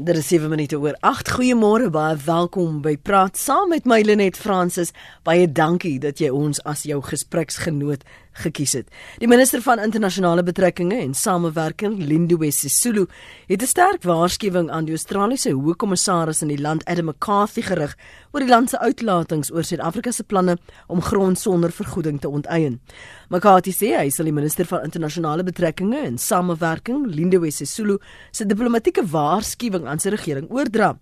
[0.00, 1.30] Dit is 7 minute oor 8.
[1.34, 4.92] Goeiemôre, baie welkom by Praat saam met my Lenet Fransis.
[5.26, 8.04] Baie dankie dat jy ons as jou gespreksgenoot
[8.42, 8.88] gekies het.
[9.18, 13.06] Die minister van internasionale betrekkinge en samewerking, Lindiwe Sisulu,
[13.46, 17.96] het 'n sterk waarskuwing aan die Australiese hoofkommissaris in die land, Adam McCarthy, gerig
[18.32, 22.80] oor die land se uitlatings oor Suid-Afrika se planne om grond sonder vergoeding te onteien.
[23.28, 27.98] McCarthy sê hy sal die minister van internasionale betrekkinge en samewerking, Lindiwe Sisulu,
[28.30, 30.94] se diplomatieke waarskuwing aan sy regering oordra.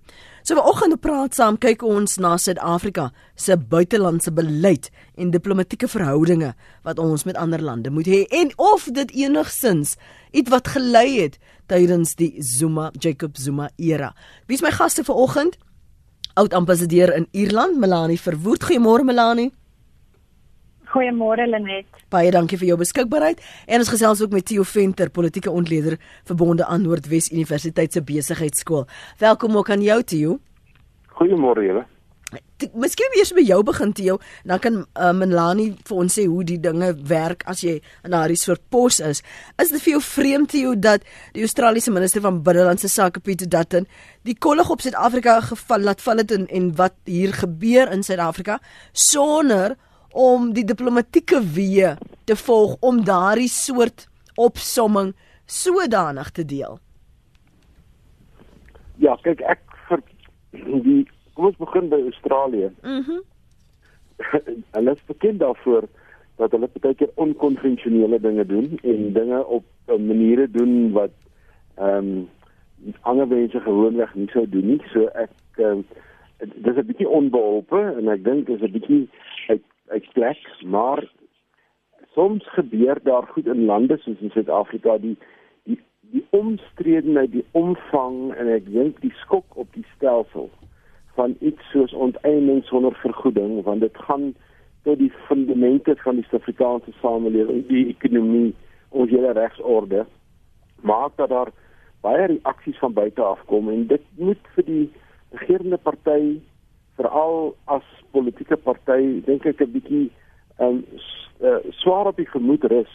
[0.47, 6.53] So vanoggend op praat saam kyk ons na Suid-Afrika se buitelandse beleid en diplomatieke verhoudinge
[6.87, 9.97] wat ons met ander lande moet hê en of dit enigsins
[10.31, 14.13] iets wat gelei het tydens die Zuma Jacob Zuma era.
[14.47, 15.59] Wie is my gaste vanoggend?
[16.39, 18.71] Oud ambassadeur in Ierland, Melanie Verwoerd.
[18.71, 19.51] Goeiemôre Melanie.
[20.97, 21.85] Goeiemôre Lenet.
[22.09, 23.43] Baie dankie vir jou beskikbaarheid.
[23.69, 28.87] En ons gesels ook met Theo Venter, politieke ontleder verbonde aan Noordwes Universiteit se besigheidskool.
[29.21, 30.39] Welkom ook aan jou Theo.
[31.19, 31.85] Goeiemôre julle.
[32.73, 34.17] Miskien eers by jou begin Theo,
[34.49, 38.41] dan kan uh, Melanie vir ons sê hoe die dinge werk as jy in daardie
[38.41, 39.21] soort pos is.
[39.61, 41.05] Is dit vir jou vreemd Theo dat
[41.37, 43.85] die Australiese minister van binnelandse sake Pieter Dutton
[44.25, 48.63] die kollig op Suid-Afrika geval laat val het en, en wat hier gebeur in Suid-Afrika
[48.93, 49.77] sonder
[50.17, 54.09] om die diplomatieke weë te volg om daardie soort
[54.41, 55.13] opsomming
[55.45, 56.81] sodanig te deel.
[58.97, 60.03] Ja, kyk ek vir
[60.57, 61.05] die
[61.37, 62.73] kom ons begin by Australië.
[62.83, 63.21] Mhm.
[63.21, 63.25] Mm
[64.73, 65.85] hulle is bekend daarvoor
[66.41, 71.13] dat hulle baie keer onkonvensionele dinge doen en dinge op maniere doen wat
[71.77, 72.29] ehm um,
[73.01, 74.81] ander mense gewoonweg nie sou doen nie.
[74.93, 75.85] So ek um,
[76.39, 79.09] dis 'n bietjie onbeholpe en ek dink dis 'n bietjie
[79.49, 81.05] uit uit plek, maar
[82.15, 85.17] soms gebeur daar goed in lande soos in Suid-Afrika die
[85.65, 90.51] die die omstredenheid, die omvang en ek dink die skok op die stelsel
[91.19, 94.31] van iets soos onteiening sonder vergoeding want dit gaan
[94.87, 98.55] tot die fundamente van die Suid-Afrikaanse samelewing, die ekonomie,
[98.89, 100.07] ons hele regsorde
[100.87, 101.51] maak dat daar
[102.07, 104.85] baie reaksies van buite af kom en dit moet vir die
[105.35, 106.39] regerende party
[106.97, 110.11] veral as politieke party dink ek 'n bietjie
[110.59, 110.85] um
[111.41, 112.93] uh, swaar op die gemoed rus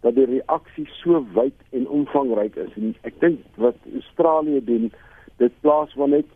[0.00, 2.72] dat die reaksie so wyd en omvangryk is.
[2.76, 4.90] En ek dink wat Australië doen
[5.36, 6.26] dit plaas wel net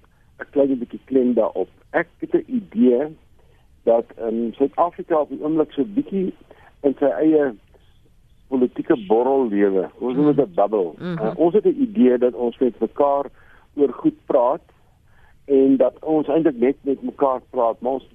[0.40, 1.68] 'n klein bietjie klem daarop.
[1.90, 3.08] Ek het 'n idee
[3.84, 6.32] dat in Suid-Afrika op die oomblik so bietjie
[6.82, 7.54] in sy eie
[8.48, 9.90] politieke borrel lewe.
[9.98, 10.92] Ons noem dit 'n bubble.
[10.98, 11.26] Mm -hmm.
[11.26, 13.26] uh, ons het 'n idee dat ons met mekaar
[13.74, 14.62] oor goed praat
[15.48, 18.09] en dat ons eintlik net met mekaar praat maar ons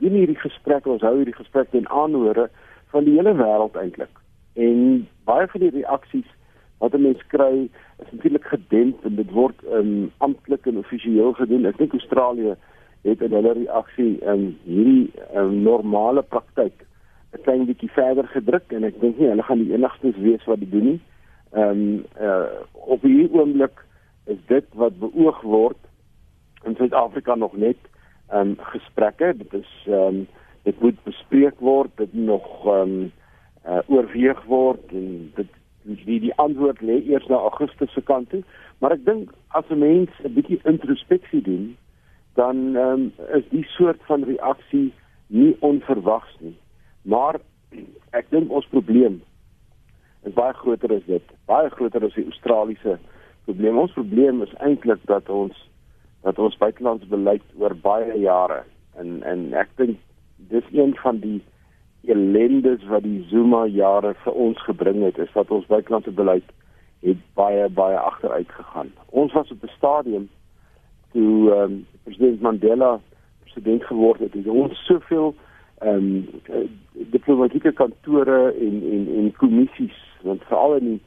[0.00, 2.48] doen hierdie gesprekke ons hou hierdie gesprekke en aanhore
[2.94, 4.22] van die hele wêreld eintlik
[4.68, 6.30] en baie van die reaksies
[6.78, 7.68] wat 'n mens kry
[8.02, 12.56] is natuurlik gedemp en dit word um, amptelik en offisieel gedoen ek dink Australië
[13.02, 16.86] het in hulle reaksie um, hierdie um, normale praktyk
[17.32, 20.60] 'n klein bietjie verder gedruk en ek dink nie hulle gaan die enigstes wees wat
[20.60, 21.00] dit doen nie.
[21.52, 23.84] Ehm um, uh, op hierdie oomblik
[24.26, 25.80] is dit wat beoog word
[26.64, 27.76] in Suid-Afrika nog net
[28.28, 29.34] ehm um, gesprekke.
[29.36, 30.26] Dit is ehm um,
[30.62, 33.12] dit moet bespreek word, dit nog ehm um,
[33.66, 35.46] uh, oorweeg word en dit
[35.82, 38.42] die die antwoord lê eers na Augustus se kant toe.
[38.78, 41.76] Maar ek dink as 'n mens 'n bietjie introspeksie doen,
[42.34, 44.92] dan ehm um, is die soort van reaksie
[45.26, 46.56] nie onverwags nie.
[47.02, 47.40] Maar
[48.10, 49.22] ek dink ons probleem
[50.22, 51.22] is baie groter as dit.
[51.46, 52.98] Baie groter as die Australiese
[53.44, 53.78] probleem.
[53.78, 55.67] Ons probleem is eintlik dat ons
[56.22, 58.62] dat ons buitelandse beleid oor baie jare
[58.98, 59.98] en en ek dink
[60.50, 61.40] dis een van die
[62.06, 66.54] ellendes wat die Zuma jare vir ons gebring het is dat ons buitelandse beleid
[67.02, 68.90] het baie baie agteruit gegaan.
[69.10, 70.28] Ons was op 'n stadium
[71.12, 73.00] toe ehm um, president Mandela
[73.42, 75.34] president geword het, het ons soveel
[75.78, 76.26] ehm um,
[76.92, 81.00] diplomatieke kantore en en en kommissies want veral in die,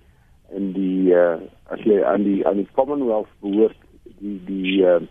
[0.55, 3.77] in die uh, as jy aan die aan die Commonwealth behoort
[4.21, 5.01] die die uh,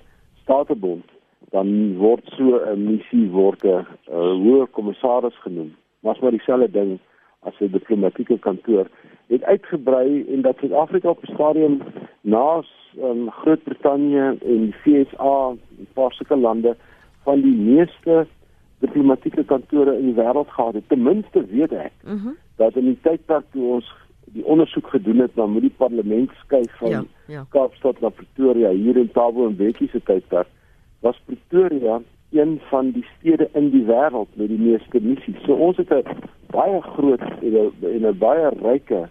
[0.43, 1.05] Statebond
[1.50, 5.75] dan word so 'n missie word 'n uh, hoë kommissaris genoem.
[6.00, 6.99] Maar maar dieselfde ding
[7.40, 8.87] as 'n diplomatieke kantoor
[9.26, 11.82] het uitgebrei en dat Suid-Afrika op 'n stadium
[12.20, 12.62] na
[12.99, 16.76] um, Groot-Brittanje en die FSA, 'n paar sulke lande
[17.23, 18.26] van die meeste
[18.79, 20.88] diplomatieke kantore in die wêreld gehad het.
[20.88, 22.37] Ten minste weet ek mm -hmm.
[22.56, 23.93] dat in die tydperk toe ons
[24.25, 27.44] die ondersoek gedoen het na moet die parlement skuif van ja, ja.
[27.55, 30.49] Kaapstad na Pretoria hier in Tabo en Bekkie se tydperk
[31.00, 32.00] was Pretoria
[32.31, 35.38] een van die stede in die wêreld met die meeste missies.
[35.47, 36.05] So ons het 'n
[36.50, 39.09] baie groot en 'n baie ryke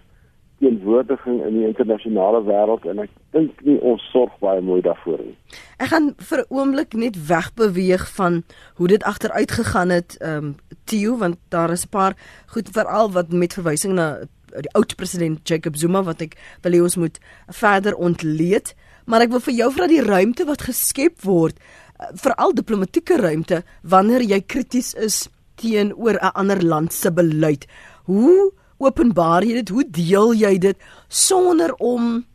[0.60, 5.36] teenwoordiging in die internasionale wêreld en ek dink nie ons sorg baie mooi daarvoor nie.
[5.80, 8.44] Ek gaan vir 'n oomblik net wegbeweeg van
[8.76, 12.14] hoe dit agteruit gegaan het, ehm um, Tio, want daar is 'n paar
[12.48, 14.18] goed veral wat met verwysing na
[14.52, 18.74] die oud president Jacob Zuma wat ek wil hê ons moet verder ontleed,
[19.06, 21.58] maar ek wil vir jou vra die ruimte wat geskep word,
[22.00, 25.28] eh, veral diplomatieke ruimte wanneer jy krities is
[25.60, 27.66] teenoor 'n ander land se beleid.
[28.06, 29.70] Hoe openbaar jy dit?
[29.70, 32.26] Hoe deel jy dit sonder om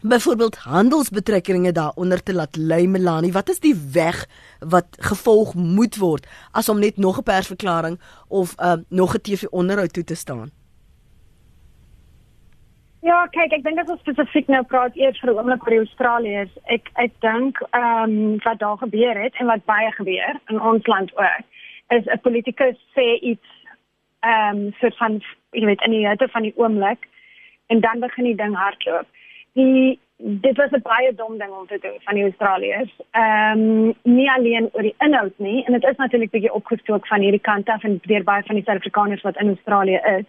[0.00, 3.32] byvoorbeeld handelsbetrekkinge daaronder te laat lê Melanie?
[3.32, 4.26] Wat is die weg
[4.60, 9.92] wat gevolg moet word as om net nog 'n persverklaring of uh, nog 'n TV-onderhoud
[9.92, 10.50] toe te staan?
[13.06, 15.82] Ja, kyk, ek dink as ons spesifiek nou praat eers vir 'n oomblik oor die
[15.84, 20.58] Australiërs, ek ek dink ehm um, wat daar gebeur het en wat baie gebeur in
[20.70, 21.44] ons land ook,
[21.96, 23.46] is 'n politikus sê iets
[24.26, 25.20] ehm um, soort van
[25.52, 27.06] jy weet in die hitte van die oomblik
[27.68, 29.06] en dan begin die ding hardloop.
[29.54, 32.92] Die dit was 'n baie dom ding om te doen van die Australiërs.
[33.12, 37.20] Ehm um, nie alleen oor die inhoud nie en dit is natuurlik bietjie opgestook van
[37.20, 40.26] hierdie kant af en deur baie van die Suid-Afrikaners wat in Australië is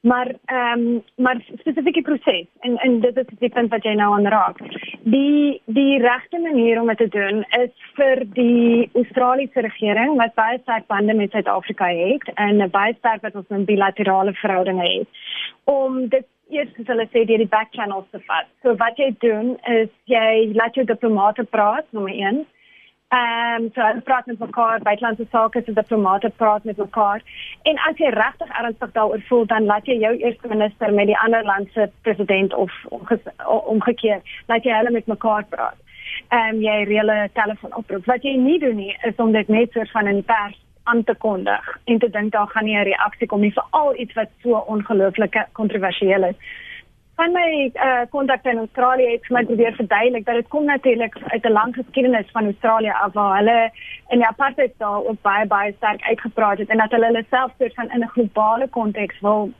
[0.00, 4.12] maar ehm um, maar spesifieke proses en en dit is die punt wat jy nou
[4.14, 4.58] aanraak.
[5.02, 10.58] Die die regte manier om dit te doen is vir die Australiese regering wat baie
[10.62, 15.08] sterk bande met Suid-Afrika het en baie sterk wat ons 'n bilaterale verhouding het
[15.64, 18.46] om dit eers as hulle sê deur die back channels te vat.
[18.62, 22.46] So wat jy doen is jy laat jou diplomate praat nommer 1
[23.10, 27.22] Ehm um, so hulle praat met mekaar, buitelandse sake se diplomate praat met mekaar.
[27.62, 31.18] En as jy regtig ernstig daaroor voel, dan laat jy jou eerste minister met die
[31.18, 32.76] ander land se president of
[33.74, 35.74] omgekeer, laat jy hulle met mekaar praat.
[36.28, 38.06] Ehm um, jy reële telefoonoproep.
[38.06, 41.14] Wat jy nie doen nie is om dit net soort van die pers aan te
[41.14, 44.30] kondig en te dink daar gaan nie 'n reaksie kom nie vir al iets wat
[44.42, 46.38] so ongelooflik kontroversieel is
[47.20, 51.16] van my uh kontak in Australië het vir my probeer verduidelik dat dit kom natuurlik
[51.34, 53.70] uit 'n lang geskiedenis van Australië af waar hulle
[54.08, 57.50] in die apartheid daar ook baie baie sterk uitgepraat het en dat hulle hulle self
[57.58, 59.50] soort van in 'n globale konteks wil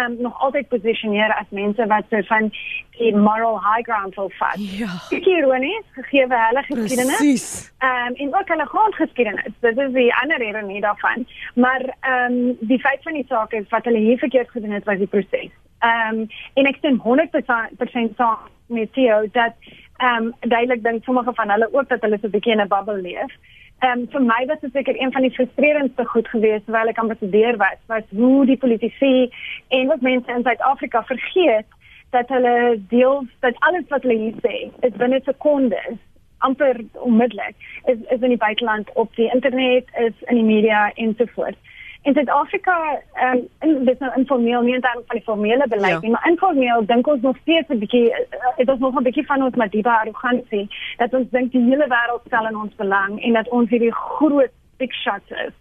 [0.00, 2.52] um nog altyd posisioneer as mense wat so van
[2.98, 4.56] die moral high ground wil vat.
[4.56, 4.92] Ja.
[5.10, 7.16] Ek ironies gegee hulle geskiedenis.
[7.16, 7.72] Presies.
[7.90, 9.54] Um en ook hulle grondgeskiedenis.
[9.60, 11.26] Dit is die ander ironie daarvan.
[11.54, 11.82] Maar
[12.14, 15.12] um die feit van die saak is wat hulle hier verkeerd gedoen het was die
[15.16, 15.50] proses.
[15.80, 19.54] Ehm um, en ek stem 100% saam met Theo dat
[19.96, 22.68] ehm um, duidelik dink sommige van hulle ook dat hulle so 'n bietjie in 'n
[22.68, 23.32] bubble leef.
[23.78, 26.98] Ehm um, vir my was dit seker een van die frustrerendste goed geweest terwyl ek
[26.98, 29.30] ambassadeur was, was hoe die politici
[29.68, 31.66] en ook mense in Suid-Afrika vergeet
[32.10, 35.98] dat hulle deel dat alles wat hulle hier sê is binne sekondes
[36.38, 37.54] amper onmiddellik
[37.84, 41.58] is is in die buiteland op die internet is in die media ensovoorts
[42.02, 42.76] in Suid-Afrika
[43.14, 46.00] ehm um, dis nou informeel nie dan van die formele beleid ja.
[46.00, 48.08] nie, maar informeel dink ons nog steeds 'n bietjie
[48.56, 52.24] dit is nog 'n bietjie van ons madiba arrogansie dat ons dink die hele wêreld
[52.26, 55.52] stel in ons belang en dat ons hierdie groot big shots is.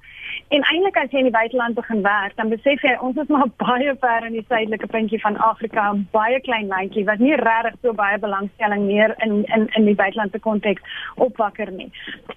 [0.50, 3.48] En eintlik as jy in die buiteland begin werk, dan besef jy ons is maar
[3.64, 7.78] baie ver in die suidelike puntjie van Afrika, 'n baie klein landjie wat nie regtig
[7.81, 10.81] so baie belangstelling meer in in in die buitelandse konteks
[11.16, 11.92] opwakker nie.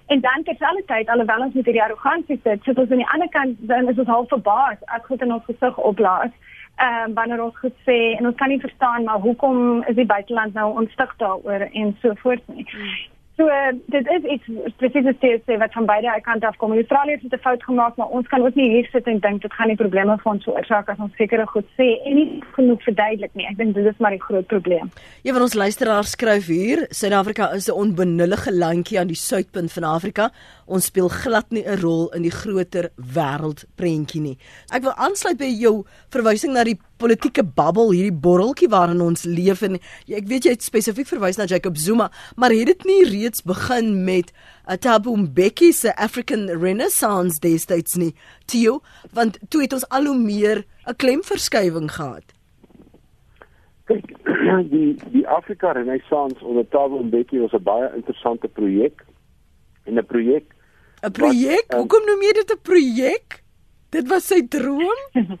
[0.07, 3.57] En dan terselfdertyd alhoewel ons met hierdie arrogansie sit, sit ons aan die ander kant
[3.59, 6.33] dan is ons half verbaas as goed in ons gesig opblaas.
[6.75, 10.53] Ehm um, wanneer ons gesê en ons kan nie verstaan maar hoekom is die buiteland
[10.53, 12.65] nou onstig daaroor en so voort nie.
[12.69, 13.12] Hmm.
[13.37, 16.75] So uh, dit is iets presies wat jy sê wat van beide kante af kom.
[16.77, 19.53] Australië het 'n fout gemaak, maar ons kan ook nie hier sit en dink dit
[19.53, 23.33] gaan nie probleme vir ons veroorsaak as ons sekere goed sê en nie genoeg verduidelik
[23.33, 23.47] nie.
[23.47, 24.91] Ek dink dit is maar die groot probleem.
[25.23, 29.83] Een van ons luisteraars skryf hier: Suid-Afrika is 'n onbenullige landjie aan die suidpunt van
[29.83, 30.29] Afrika.
[30.65, 34.37] Ons speel glad nie 'n rol in die groter wêreldprentjie nie.
[34.71, 39.61] Ek wil aansluit by jou verwysing na die politieke babbel, hierdie borreltjie waarin ons leef
[39.61, 39.75] en
[40.07, 44.05] ek weet jy het spesifiek verwys na Jacob Zuma, maar het dit nie reeds begin
[44.05, 44.31] met
[44.67, 48.13] uh, Thabo Mbeki se African Renaissance destyds nie,
[48.45, 48.81] Theo,
[49.13, 52.23] want toe het ons al hoe meer 'n klemverskywing gehad.
[53.85, 54.15] Kyk,
[54.73, 59.03] die die Afrika Renaissance onder Thabo Mbeki was 'n baie interessante projek
[59.85, 60.53] en 'n projek
[61.03, 61.65] 'n projek?
[61.73, 63.43] Um, Hoekom noem jy dit 'n projek?
[63.89, 65.01] Dit was sy droom?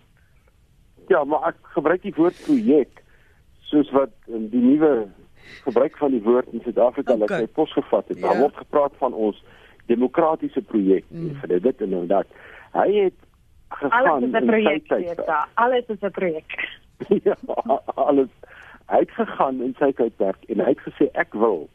[1.11, 3.01] Ja, maar ek gebruik die woord projek
[3.67, 5.09] soos wat um, die nuwe
[5.65, 7.19] gebruik van die woord in Suid-Afrika okay.
[7.19, 8.21] wat hy posgevat het.
[8.21, 8.45] Daar ja.
[8.45, 9.41] word gepraat van ons
[9.91, 11.35] demokratiese projek mm.
[11.41, 12.31] vir dit en nou dat.
[12.71, 13.19] Hy het
[13.83, 15.27] gegaan in sy tyd.
[15.59, 16.55] Alles is 'n projek.
[17.27, 17.35] ja,
[17.99, 18.31] alles.
[18.87, 21.67] Hy het gegaan in sy tydperk en hy het gesê ek wil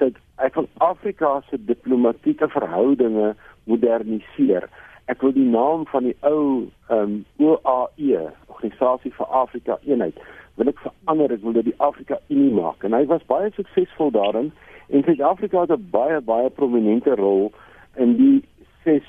[0.00, 3.34] sê ek van Afrika se diplomatieke verhoudinge
[3.70, 4.68] moderniseer.
[5.12, 10.18] Ek wil die naam van die ou ehm um, OAE organisasie vir Afrika eenheid
[10.60, 11.32] wil ek verander.
[11.32, 12.84] Ek wil dit die Afrika Unie maak.
[12.84, 14.50] En hy was baie suksesvol daarin.
[14.90, 17.52] En Suid-Afrika het 'n baie baie prominente rol
[17.96, 18.44] in die
[18.84, 19.06] 6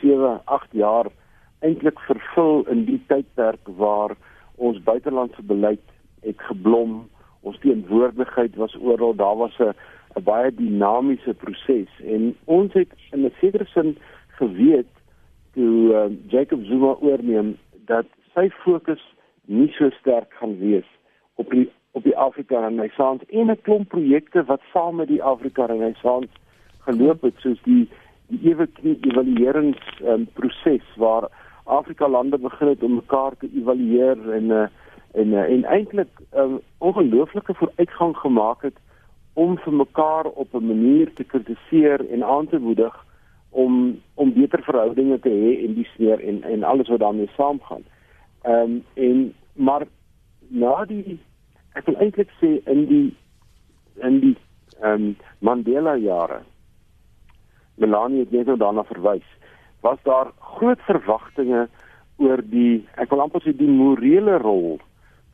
[0.00, 1.06] 7 8 jaar
[1.60, 4.16] eintlik vervul in die tydperk waar
[4.56, 5.84] ons buitelandse beleid
[6.22, 7.08] het geblom.
[7.40, 9.14] Ons teenwoordigheid was oral.
[9.14, 9.74] Daar was 'n
[10.18, 11.90] 'n baie dinamiese proses.
[12.04, 13.96] En ons het in 'n sekere sin
[14.38, 14.92] geweet
[15.54, 17.56] toe uh, Jacob Zuma oorneem
[17.86, 19.02] dat sy fokus
[19.44, 20.86] nie so sterk gaan wees
[21.34, 25.64] op die op die Afrika Renaissance en 'n klomp projekte wat saam met die Afrika
[25.64, 26.28] Renaissance
[26.86, 27.88] geloop het soos die
[28.28, 31.28] die ewige evaluerings um, proses waar
[31.64, 34.66] Afrika lande begin het om mekaar te evalueer en uh,
[35.12, 38.76] en uh, en eintlik um, ongelooflike vooruitgang gemaak het
[39.44, 42.94] om vir mekaar op 'n manier te kritiseer en aan te moedig
[43.50, 47.84] om om beter verhoudinge te hê en die sneer en en alles wat daarmee saamgaan.
[48.42, 49.86] Ehm um, en maar
[50.48, 51.18] na die
[51.72, 53.16] ek wil eintlik sê in die
[54.02, 54.36] in die
[54.80, 56.40] ehm um, Mandela jare
[57.74, 59.28] Melanie het net nou daarna verwys
[59.80, 61.68] was daar groot verwagtinge
[62.16, 64.80] oor die ek wil amper sê die morele rol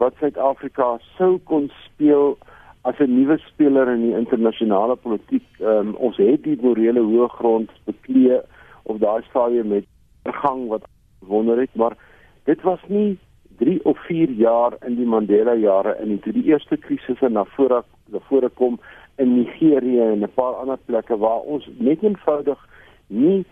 [0.03, 2.37] wat Suid-Afrika sou kon speel
[2.85, 5.47] as 'n nuwe speler in die internasionale politiek.
[5.61, 8.41] Um, ons het die morele hoë grond beklee
[8.83, 9.87] op daai stadium met
[10.23, 10.85] vergang wat
[11.19, 11.97] wonder het, maar
[12.45, 13.19] dit was nie
[13.59, 17.83] 3 of 4 jaar in die Mandela jare in die, die eerste krisisse na vore
[18.13, 18.79] na vore kom
[19.17, 22.59] in Nigerië en 'n paar ander plekke waar ons net eenvoudig
[23.07, 23.45] nie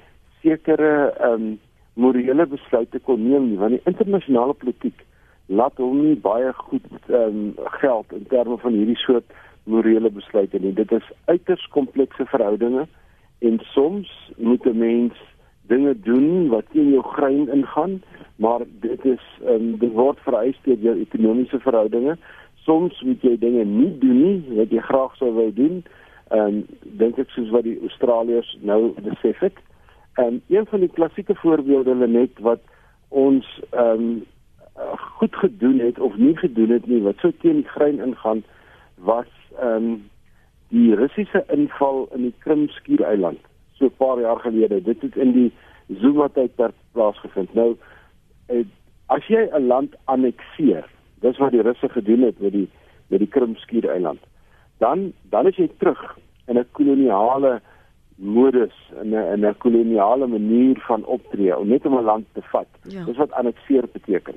[0.42, 1.58] sekere ehm um,
[1.94, 5.04] morele besluite kon neem nie want die internasionale politiek
[5.46, 9.24] laat hom nie baie goed ehm um, geld in terme van hierdie soort
[9.64, 10.72] morele besluite nie.
[10.72, 12.86] Dit is uiters komplekse verhoudinge
[13.38, 15.14] en soms moet 'n mens
[15.66, 18.02] dinge doen wat teen jou grein ingaan,
[18.36, 22.16] maar dit is ehm um, dit word vereis deur jou ekonomiese verhoudinge.
[22.54, 25.84] Soms moet jy dinge nie doen nie wat jy graag sou wou doen.
[26.30, 29.56] Ehm um, dink ek soos wat die Australiërs nou besef het.
[30.14, 32.60] En um, een van die klassieke voorbeelde net wat
[33.08, 34.22] ons ehm um,
[35.18, 38.42] goed gedoen het of nie gedoen het nie wat so teen die grein ingaan
[38.94, 40.10] was ehm um,
[40.72, 43.38] die Russiese inval in die Krimskiereiland
[43.72, 45.52] so 'n paar jaar gelede dit het in die
[46.00, 47.76] Zuma tydperk plaasgevind nou
[48.48, 48.64] uh,
[49.06, 50.84] as jy 'n land annekteer
[51.20, 52.68] dis wat die Russe gedoen het met die
[53.06, 54.20] met die Krimskiereiland
[54.78, 57.60] dan dan is jy terug in 'n koloniale
[58.16, 62.68] modus en 'n 'n koloniale manier van optree om net om 'n land te vat.
[62.82, 63.04] Ja.
[63.04, 64.34] Dis wat annekteer beteken.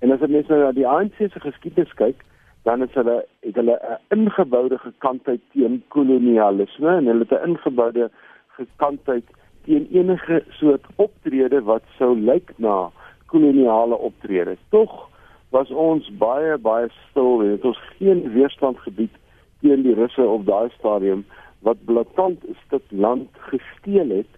[0.00, 2.24] En as jy mens nou na die ANC se geskiedenis kyk,
[2.64, 8.10] dan is hulle het hulle 'n ingeboude gekantheid teen kolonialisme en hulle het 'n ingeboude
[8.56, 9.24] gekantheid
[9.64, 12.90] teen enige soort optrede wat sou lyk na
[13.26, 14.56] koloniale optrede.
[14.68, 15.08] Tog
[15.50, 19.14] was ons baie baie stil en het ons geen weerstand gebied
[19.60, 21.24] teen die Russe op daai stadium
[21.60, 24.32] wat blaatant 'n stuk land gesteel het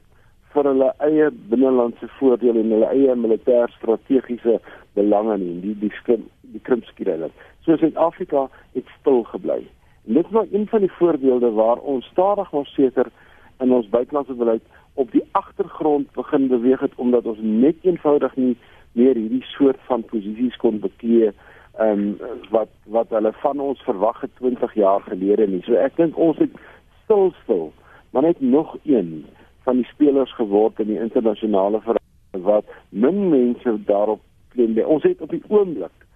[0.52, 4.61] vir hulle eie binnelandse voordele en hulle eie militêr strategiese
[4.95, 7.33] belange nie die die skrim die Krimskiereiland.
[7.65, 9.63] So Suid-Afrika het stil gebly.
[10.07, 13.07] En dit was een van die voorbeelde waar ons stadig maar seker
[13.59, 14.63] in ons buitelandse beleid
[14.95, 18.57] op die agtergrond begin beweeg het omdat ons net eenvoudig nie
[18.93, 21.33] meer hierdie soort van posisies kon beklee
[21.79, 22.19] ehm um,
[22.51, 25.63] wat wat hulle van ons verwag het 20 jaar gelede nie.
[25.65, 26.53] So ek dink ons het
[27.05, 27.73] stil stil
[28.13, 29.25] maar net nog een
[29.63, 34.21] van die spelers geword in die internasionale verhouding wat min mense daarop
[34.54, 34.78] klem.
[34.85, 36.09] Ons het op die oomblik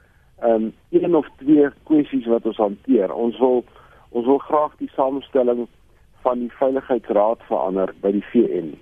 [0.44, 3.14] um een of twee kwessies wat ons hanteer.
[3.14, 3.64] Ons wil
[4.10, 5.66] ons wil graag die samestelling
[6.24, 8.74] van die veiligheidsraad verander by die VN.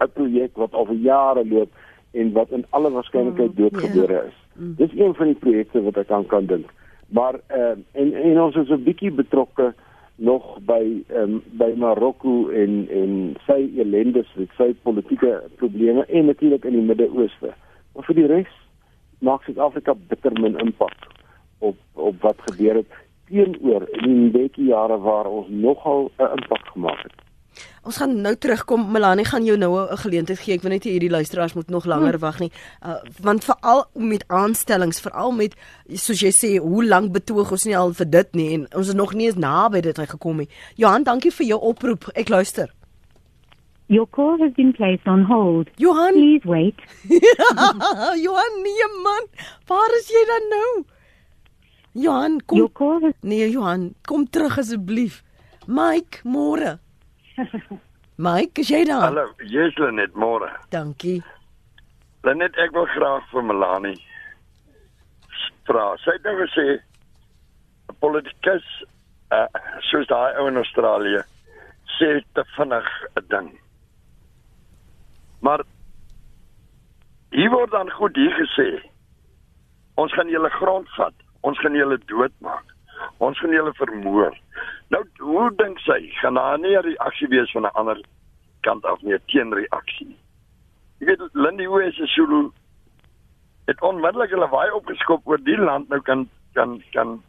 [0.00, 1.70] 'n Projek wat al vir jare loop
[2.12, 4.20] en wat in alle waarskynlikheid mm, doodgebore ja.
[4.20, 4.38] is.
[4.54, 4.74] Mm.
[4.76, 6.72] Dis een van die projekte wat ek aan kan dink.
[7.08, 9.74] Maar uh en en ons is 'n bietjie betrokke
[10.20, 16.64] nog by um, by Marokko en en sy ellendes met sy politieke probleme en natuurlik
[16.64, 17.54] in die Midde-Ooste.
[17.94, 18.59] Maar vir die res
[19.20, 21.08] maak Suid-Afrika bitter min impak
[21.58, 22.92] op op wat gebeur het
[23.30, 27.18] teenoor in die baie jare waar ons nogal 'n impak gemaak het.
[27.82, 30.54] Ons gaan nou terugkom Melanie gaan jou nou 'n geleentheid gee.
[30.54, 32.20] Ek wil net hierdie luisteraars moet nog langer hmm.
[32.20, 32.52] wag nie.
[32.86, 35.54] Uh, want veral met aanstellings, veral met
[35.88, 38.94] soos jy sê, hoe lank betoog ons nie al vir dit nie en ons is
[38.94, 40.48] nog nie eens naby dit hy gekom nie.
[40.74, 42.08] Johan, dankie vir jou oproep.
[42.14, 42.79] Ek luister.
[43.90, 45.68] Your call has been placed on hold.
[45.76, 46.78] Johan, please wait.
[48.24, 49.26] Johan, nee man.
[49.66, 50.68] Waar is jy dan nou?
[52.04, 52.58] Johan, kom.
[52.58, 53.16] Your call has...
[53.22, 55.24] Nee, Johan, kom terug asseblief.
[55.66, 56.78] Mike, môre.
[58.28, 59.08] Mike, is jy daar?
[59.08, 60.52] Hallo, jy's net môre.
[60.70, 61.18] Dankie.
[62.22, 63.98] Lenet, ek wil graag vir Melanie
[65.70, 65.94] vra.
[66.02, 68.66] Sy het nou gesê 'n politikus
[69.34, 69.46] uh,
[69.90, 71.22] soos daai ou in Australië
[71.98, 73.50] sê te vinnig 'n ding.
[75.40, 75.64] Maar
[77.30, 78.68] hier word dan goed hier gesê.
[79.94, 81.14] Ons gaan julle grond vat.
[81.40, 82.74] Ons gaan julle doodmaak.
[83.18, 84.36] Ons gaan julle vermoor.
[84.92, 88.00] Nou hoe dink sy gaan daar nie 'n reaksie wees van 'n ander
[88.60, 90.16] kant af nie, 'n teenreaksie.
[90.98, 92.50] Jy weet Lindy hoe is Sulu
[93.64, 97.22] het onmiddellik hulle waai opgeskop oor die land nou kan kan kan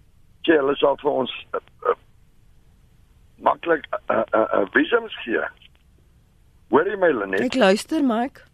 [0.47, 1.97] sê hulle sal vir ons uh, uh,
[3.37, 5.45] maklik 'n uh, uh, uh, visums gee.
[6.71, 7.43] Hoor jy my Lenet?
[7.49, 8.45] Ek luister, Mike.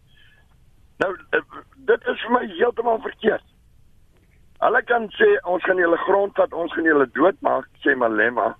[0.98, 1.42] Nou uh,
[1.86, 3.44] dit is vir my heeltemal verkeerd.
[4.58, 8.50] Hulle kan sê ons gaan julle grond vat, ons gaan julle doodmaak, sê Malema.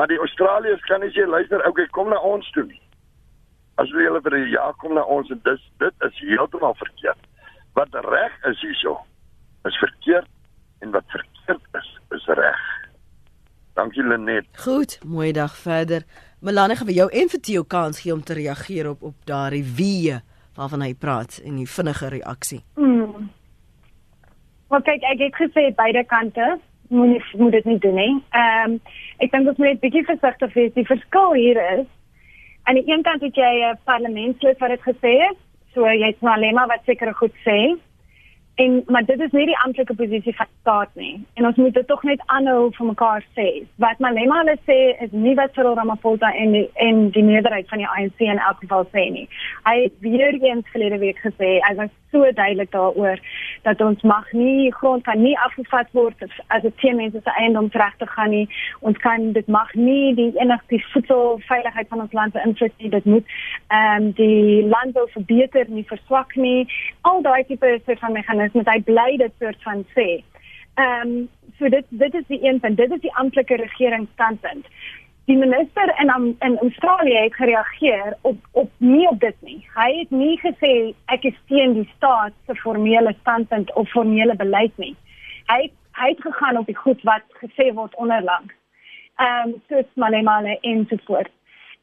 [0.00, 2.80] Maar die Australiërs kan nie sê luister, okay, kom na ons toe nie.
[3.82, 7.20] As hulle vir 'n jaar kom na ons en dis dit is heeltemal verkeerd.
[7.76, 8.96] Wat reg is hierso
[9.68, 10.30] is verkeerd
[10.80, 12.64] en wat verkeerd is is reg.
[13.74, 14.48] Dankie Lenet.
[14.56, 16.02] Goed, mooi dag verder.
[16.40, 19.64] Melanie gaan vir jou en vir Theo kans gee om te reageer op op daardie
[19.76, 20.14] wie
[20.54, 22.60] waarvan hy praat en die vinnige reaksie.
[22.76, 23.28] Mm.
[24.68, 28.14] Maar kyk, ek het gesê beide kante moet moet dit nie doen nie.
[28.30, 28.80] Ehm um,
[29.18, 30.74] ek dink ons moet net bietjie versigtig wees.
[30.74, 31.86] Die verskil hier is
[32.68, 35.38] aan die een kant het jy 'n parlementslid wat dit gesê het,
[35.74, 37.74] so jy's nou alleen maar wat seker goed sê.
[38.58, 41.26] En maar dit is nie die amptelike posisie van staat nie.
[41.34, 43.46] En ons moet dit tog net aanhou vir mekaar sê.
[43.84, 47.84] Wat Malema hulle sê is nie wat Cyril Ramaphosa en die, en die meerderheid van
[47.84, 49.28] die ANC in elk geval sê nie.
[49.68, 53.20] Hy het weer eens gelede week gesê, hy was so duidelik daaroor
[53.62, 58.06] dat ons mag nie grond kan nie afgevat word as dit teen mense se eiendomsregte
[58.10, 58.48] gaan nie.
[58.80, 62.92] Ons kan dit mag nie die enigste voedselveiligheid van ons land beïnvloed nie.
[62.96, 63.38] Dit moet
[63.68, 66.66] ehm um, die landbou verbeter nie verswak nie.
[67.06, 70.22] Al daai tipe van meganismes, hy bly dit soort van sê.
[70.76, 71.28] Ehm um,
[71.58, 72.76] so dit dit is die een punt.
[72.76, 74.66] Dit is die amptelike regeringsstandpunt
[75.28, 79.58] die minister in in Australië het gereageer op op nie op dit nie.
[79.74, 80.72] Hy het nie gesê
[81.14, 84.94] ek is teen die staat se formele standpunt of formele beleid nie.
[85.52, 85.60] Hy
[86.00, 88.48] hy het gegaan op die goed wat gesê word onderlang.
[89.16, 91.32] Ehm um, soos Malemale en so voort.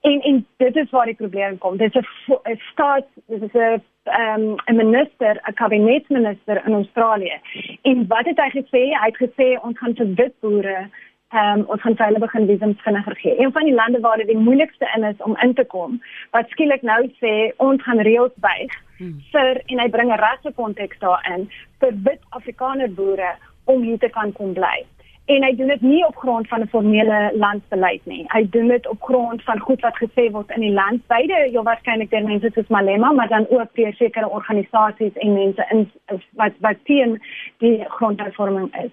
[0.06, 1.78] En en dit is waar die probleem kom.
[1.78, 3.82] Dit is 'n staat, dit is 'n
[4.22, 7.40] um, 'n minister, 'n kabinetsminister in Australië.
[7.82, 8.82] En wat het hy gesê?
[9.02, 10.90] Hy het gesê ons gaan vir wit boere
[11.30, 13.40] ehm um, ons gaan hulle begin visums vinniger gee.
[13.40, 16.50] Een van die lande waar dit die moeilikste in is om in te kom, wat
[16.50, 19.18] skielik nou sê ons gaan reëls buig hmm.
[19.32, 24.10] vir en hy bring 'n rasse konteks daarin vir wit Afrikaner boere om hier te
[24.10, 24.86] kan kom bly.
[25.26, 28.26] En hy doen dit nie op grond van 'n formele landsbeleid nie.
[28.28, 31.08] Hy doen dit op grond van goed wat gesê word in die land.
[31.08, 35.66] Beide, jy waarskynlik deur mense soos Malema, maar dan ook deur sekere organisasies en mense
[35.70, 35.90] in
[36.32, 37.22] wat wat teen
[37.58, 38.92] die grondhervorming is.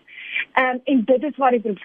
[0.52, 1.78] Ehm um, en dit is waar die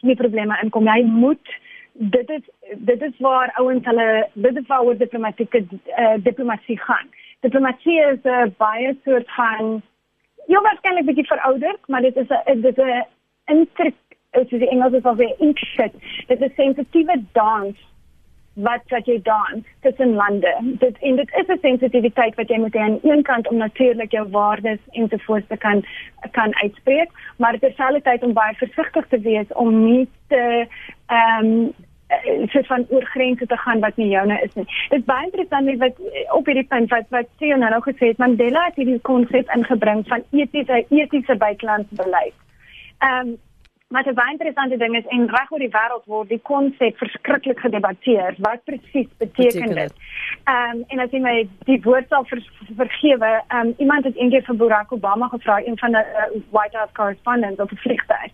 [0.00, 0.88] nie probleme inkom.
[0.88, 1.54] Hy moet
[1.92, 2.42] dit is
[2.76, 5.64] dit is waar ouens hulle dit is waar diplomatieke
[5.98, 7.06] uh, diplomatie gaan.
[7.40, 9.82] Diplomatie is 'n uh, baie soort van
[10.46, 13.04] jy waarskynlik bietjie verouderd, maar dit is 'n dit is 'n
[13.44, 13.94] intrik
[14.30, 15.94] is die Engels is al weer intricate.
[16.26, 17.76] Dit is 'n sensitiewe dans
[18.54, 20.52] wat wat jy dans tussen lande.
[20.78, 24.10] Dit en dit is 'n sensitiwiteit wat jy moet hê aan een kant om natuurlik
[24.10, 25.84] jou waardes en te voors te kan
[26.30, 30.66] kan uitspreek, maar terselfdertyd om baie versigtig te wees om nie te
[31.06, 31.74] ehm um,
[32.46, 34.66] sit van oorgrense te gaan wat nie joune is nie.
[34.88, 35.96] Dit is baie interessant net wat
[36.30, 40.22] op hierdie punt wat wat Theo nou gesê het, Mandela het hierdie konsep ingebring van
[40.30, 42.34] etiese etiese buitelandsbeleid.
[43.02, 43.38] Ehm um,
[43.92, 47.58] Maar 'n baie interessante ding is en reg oor die wêreld word die konsep verskriklik
[47.58, 48.34] gedebatteer.
[48.38, 49.92] Wat presies beteken dit?
[50.44, 52.40] Ehm um, en as jy my die woord sal ver,
[52.76, 56.76] vergewe, ehm um, iemand het eendag vir Barack Obama gevra, een van die uh, White
[56.76, 58.30] House correspondents op 'n vliegtuig.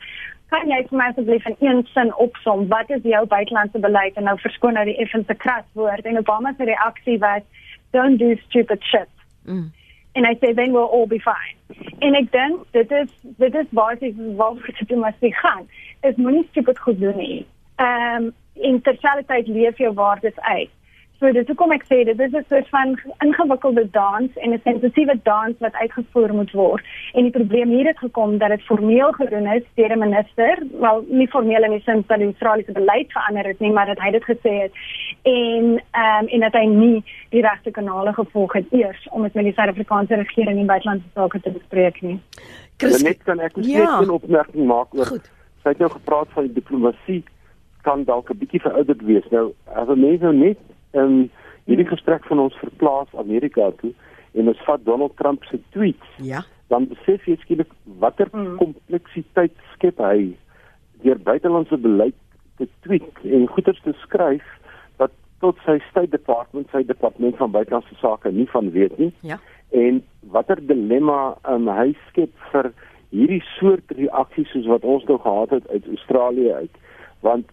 [0.48, 4.24] Kan jy vir my asseblief in een sin opsom wat is jou buitelandse beleid en
[4.24, 7.42] nou verskoon nou die effense kras woord en Obama se reaksie was
[7.90, 9.10] don't do stupid shit.
[9.42, 9.72] Mm
[10.18, 11.56] en hy sê then we'll all be fine.
[12.04, 15.68] En ek dink dit is dit is basies wat vir diplomatie gaan.
[16.08, 17.46] Is moenie stupid goed doen nie.
[17.76, 18.34] Ehm um,
[18.68, 20.70] in terselfdertyd leef jou waardes uit.
[21.18, 22.94] So dis hoekom ek sê dit is 'n soort van
[23.26, 26.84] ingewikkelde dans en 'n sensitiewe dans wat uitgevoer moet word.
[27.12, 31.04] En die probleem hier het gekom dat dit formeel gedoen is deur 'n minister, wel
[31.08, 34.10] nie formeel in die sin dat die Australiese beleid verander het nie, maar dat hy
[34.10, 34.72] dit gesê het
[35.22, 39.34] en ehm um, en dat hy nie die regte kanale gevolg het eers om dit
[39.34, 42.20] met die Suid-Afrikaanse regering en buitelandse sake te bespreek nie.
[42.76, 44.00] Chris, net kan ek net ja.
[44.00, 45.06] 'n opmerking maak oor
[45.62, 47.24] sy het nou gepraat van die diplomatie
[47.82, 49.26] kan dalk 'n bietjie verouderd wees.
[49.30, 50.58] Nou as 'n mens nou net
[50.92, 51.30] in
[51.66, 53.92] hierdie gesprek van ons verplaas Amerika toe
[54.34, 56.06] en ons vat Donald Trump se tweets.
[56.22, 56.44] Ja.
[56.68, 58.56] dan besef jy skielik watter Mm.
[58.60, 60.34] kompleksiteit skep hy
[61.02, 62.14] deur buitelandse beleid
[62.58, 64.44] te tweak en goeders te skryf
[64.98, 69.38] wat tot sy State Department, sy departement van buitelandse sake nie van weet nie Ja.
[69.72, 72.72] en watter dilemma um, hy skep vir
[73.10, 76.76] hierdie soort reaksies soos wat ons nou gehad het uit Australië uit
[77.22, 77.46] want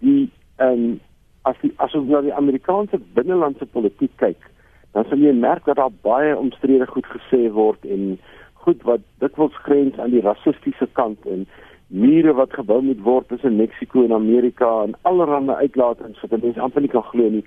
[0.00, 1.00] die um,
[1.48, 4.50] as die as ons na die Amerikaanse binnelandse politiek kyk
[4.94, 8.18] dan sal jy merk dat daar baie omstrede goed gesê word en
[8.64, 11.46] goed wat dikwels grens aan die rassistiese kant en
[11.88, 16.84] mure wat gebou moet word tussen Mexiko en Amerika en allerlei uitlatings wat mense amper
[16.84, 17.44] nie kan glo nie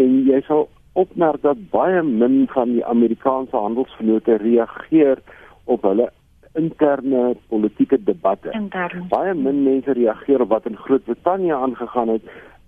[0.00, 5.20] en jy sal opmerk dat baie min van die Amerikaanse handelsvennote reageer
[5.64, 6.10] op hulle
[6.54, 8.50] interne politieke debatte.
[8.52, 9.06] intern.
[9.08, 12.22] Baie min mense reageer op wat in Groot-Brittanje aangegaan het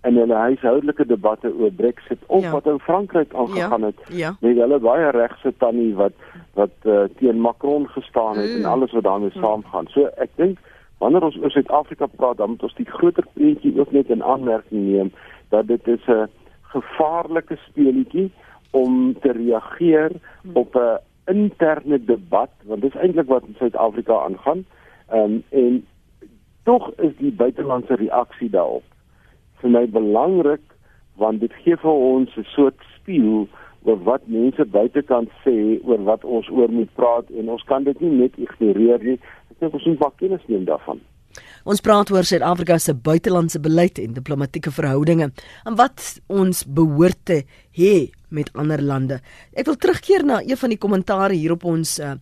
[0.05, 2.51] in hulle huishoudelike debatte oor Brexit of Ja.
[2.51, 4.37] wat in Frankryk aangegaan het Ja.
[4.41, 6.13] met hulle baie regse tannie wat
[6.55, 8.57] wat uh, teen Macron gestaan het mm.
[8.57, 9.87] en alles wat daarmee saamgaan.
[9.89, 10.59] So ek dink
[10.99, 14.83] wanneer ons oor Suid-Afrika praat, dan moet ons die groter prentjie ook net in aanmerking
[14.93, 15.13] neem
[15.49, 16.29] dat dit is 'n
[16.63, 18.31] gevaarlike speletjie
[18.71, 20.11] om te reageer
[20.43, 20.57] mm.
[20.57, 24.65] op 'n interne debat want dis eintlik wat in Suid-Afrika aangaan.
[25.09, 25.87] Ehm um, en
[26.63, 28.83] tog is die buitelandse reaksie daarop
[29.63, 30.63] vir my belangrik
[31.17, 33.47] want dit gee vir ons 'n soort spieël
[33.85, 38.01] oor wat mense buitekant sê oor wat ons oor moet praat en ons kan dit
[38.01, 39.19] nie net ignoreer nie.
[39.51, 41.01] Ek dink ons moet baie kennis neem daarvan.
[41.65, 45.31] Ons praat oor Suid-Afrika se buitelandse beleid en diplomatieke verhoudinge
[45.67, 47.43] en wat ons behoort te
[47.79, 49.21] hê met ander lande.
[49.57, 52.17] Ek wil terugkeer na een van die kommentare hier op ons uh,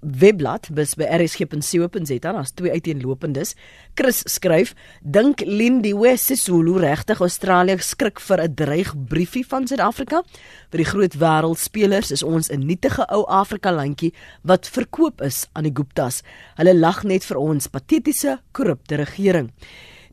[0.00, 3.54] webblad bis by rsg.co.za daar's twee uiteenlopendes.
[3.94, 10.22] Chris skryf: "Dink Lindiwe Sisulu regtig Australië skrik vir 'n dreigbriefie van Suid-Afrika?
[10.70, 15.64] Vir die groot wêreldspelers is ons 'n nietige ou Afrika landjie wat verkoop is aan
[15.64, 16.22] die Guptas.
[16.56, 19.50] Hulle lag net vir ons patetiese korrupte regering."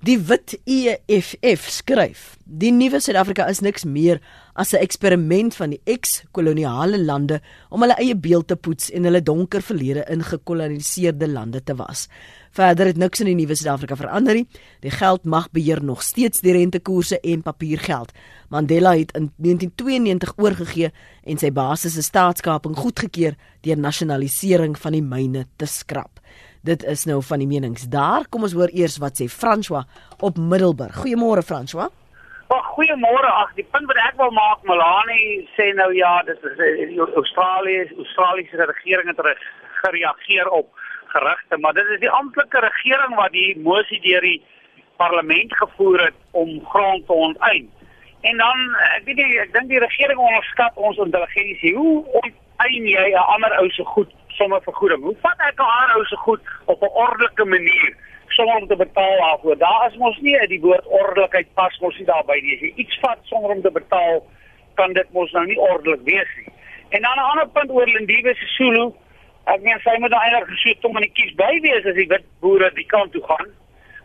[0.06, 4.20] Die wit EFF skryf: Die nuwe Suid-Afrika is niks meer
[4.54, 9.24] as 'n eksperiment van die eks-koloniale lande om hulle eie beeld te poets en hulle
[9.24, 12.08] donker verlede in gekoloniseerde lande te was.
[12.52, 14.48] Verder het niks in die nuwe Suid-Afrika verander nie.
[14.82, 18.12] Die geldmag beheer nog steeds die rentekoerse en papiergeld.
[18.50, 20.92] Mandela het in 1992 oorgegee
[21.24, 26.20] en sy basiese staatskaping goedgekeur deur nasionalisering van die myne te skrap.
[26.64, 28.26] Dit is nou van die menings daar.
[28.30, 29.86] Kom ons hoor eers wat sê François
[30.20, 30.96] op Middelburg.
[31.04, 31.90] Goeiemôre François.
[32.48, 33.30] Ag goeiemôre.
[33.44, 36.60] Ag die punt wat ek wil maak, Melanie sê nou ja, dis is
[36.94, 39.42] die Australië, Australiese regering het reg
[39.84, 40.70] gereageer op
[41.08, 44.40] gerugte, maar dit is die amptelike regering wat die mosie deur die
[44.98, 47.70] parlement gevoer het om grond te onteien.
[48.22, 48.64] En dan
[48.96, 51.76] ek weet nie, ek dink die regering onderskat ons intelligensie.
[51.78, 55.04] Hoe onteien jy 'n ander ou se goed sonder vergoeding?
[55.04, 57.96] Hoe vat ek ander ou se goed op 'n ordelike manier?
[58.38, 59.58] sonder om te betaal daarvoor.
[59.58, 62.56] Daar is mos nie die woord ordelikheid pas mos nie daarbey nie.
[62.56, 64.24] As jy iets vat sonder om te betaal,
[64.80, 66.52] kan dit mos nou nie ordelik wees nie.
[66.90, 68.94] En dan 'n ander punt oor Lindiwe se Sulu.
[69.46, 72.08] Ek meen sy moet nou eintlik gesoet om in die kies by wees as die
[72.08, 73.50] wit boere die kant toe gaan.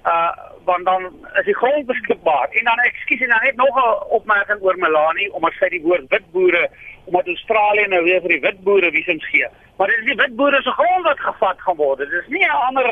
[0.06, 0.32] Uh
[0.64, 1.04] want dan
[1.38, 2.48] is die grond beskikbaar.
[2.50, 6.06] En dan ekskuus en dan net nog 'n opmerking oor Melanie omdat sy die woord
[6.08, 6.70] wit boere
[7.04, 9.48] omdat Australië nou weer vir die wit boere visums gee.
[9.82, 11.98] Maar dit is die wit boere se grond wat gevat gaan word.
[11.98, 12.88] Dit is nie 'n ander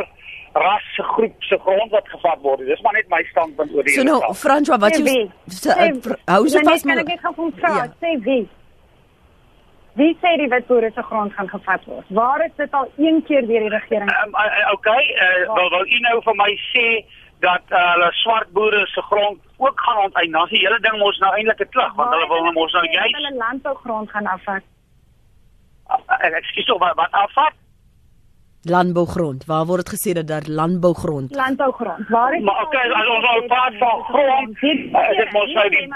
[0.52, 2.58] rasse groep se grond wat gevat word.
[2.66, 5.74] Dis maar net my standpunt oor die So nou François, wat Sê jy se- uh,
[6.34, 7.86] hou se Nee, nee, vas kan met ek net gou van vra, Ja.
[8.02, 8.48] sê wie?
[9.94, 12.06] Wie sê die witboere se grond gaan gevat word?
[12.08, 14.10] Waar is dit al een keer deur die regering?
[14.24, 16.86] Um, uh, okay, uh, wil wil u nou vir my sê
[17.40, 20.30] dat uh, hulle swart boere se grond ook gaan onteien?
[20.32, 22.72] Dan is die hele ding mos nou eintlik 'n klug want hulle wil nou mos
[22.72, 24.62] nou juis hulle landbougrond gaan afvat.
[25.90, 27.52] Uh, ekskuus tog wat, wat afvat.
[28.62, 29.44] landbougrond.
[29.44, 31.34] Waar word dit gesê dat daar landbougrond?
[31.34, 32.08] Landbougrond.
[32.08, 35.88] Waar is Maar okay, as ons al praat van grond, uh, dit mos nou die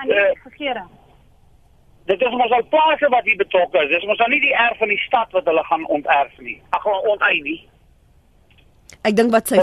[0.44, 0.88] regering.
[2.04, 3.88] dit is mos al plase wat hier betrokke is.
[3.88, 6.62] Dis mos nou nie die erf van die stad wat hulle gaan onterf nie.
[6.70, 7.60] Ag onteien nie.
[9.02, 9.60] Ek dink wat sy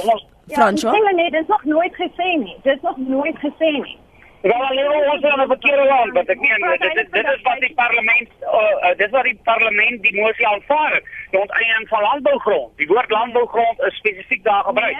[0.52, 0.96] François.
[0.98, 2.56] Ja, nee, dit is nog nooit gesê nie.
[2.63, 3.98] Dit is nog nooit gesê nie.
[4.41, 7.60] Wel alleen ons in 'n verkeerde land, wat ek meen, dit, dit, dit is wat
[7.60, 11.88] die parlement uh, uh, dit is wat die parlement die mosie aanvaar het, die onteiening
[11.88, 12.77] van landbougrond.
[12.77, 14.97] Die woord landbougrond is spesifiek daar gebruik.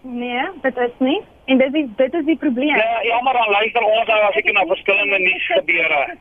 [0.00, 1.22] Nee, nee dit is nie.
[1.44, 2.76] En dit is dit is die probleem.
[2.76, 6.16] Ja, jammer dan luister ons nou as ek na verskillende nuus gebeure.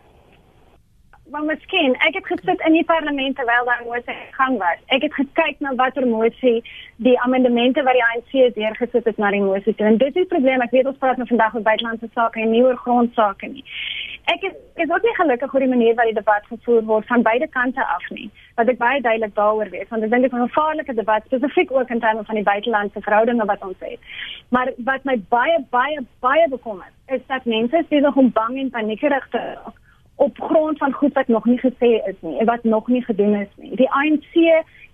[1.32, 4.80] Maar miskien, ek het gesit in die parlement terwyl daar mosie in gang was.
[4.96, 6.64] Ek het gekyk na watter mosie
[7.04, 9.86] die amendemente wat die ANC deurgesit het na die mosie toe.
[9.86, 10.62] En dit is die probleem.
[10.64, 13.66] Ek weet ons praat nou vandag oor buitelandse sake en nie oor grondsake nie.
[14.32, 17.08] Ek is ek is ook nie gelukkig oor die manier wat die debat gevoer word
[17.12, 18.30] van beide kante af nie.
[18.58, 21.72] wat ek baie duidelik daaroor wees want ek dink dit is 'n gevaarlike debat spesifiek
[21.72, 24.00] ook in terme van die buitelandse verhoudinge wat ons het.
[24.50, 29.28] Maar wat my baie baie baie bekommer is dat mense besig om bang en paniekerig
[29.30, 29.76] te raak
[30.18, 33.36] op grond van goed wat nog nie gesê is nie en wat nog nie gedoen
[33.36, 33.76] is nie.
[33.76, 34.34] Die ANC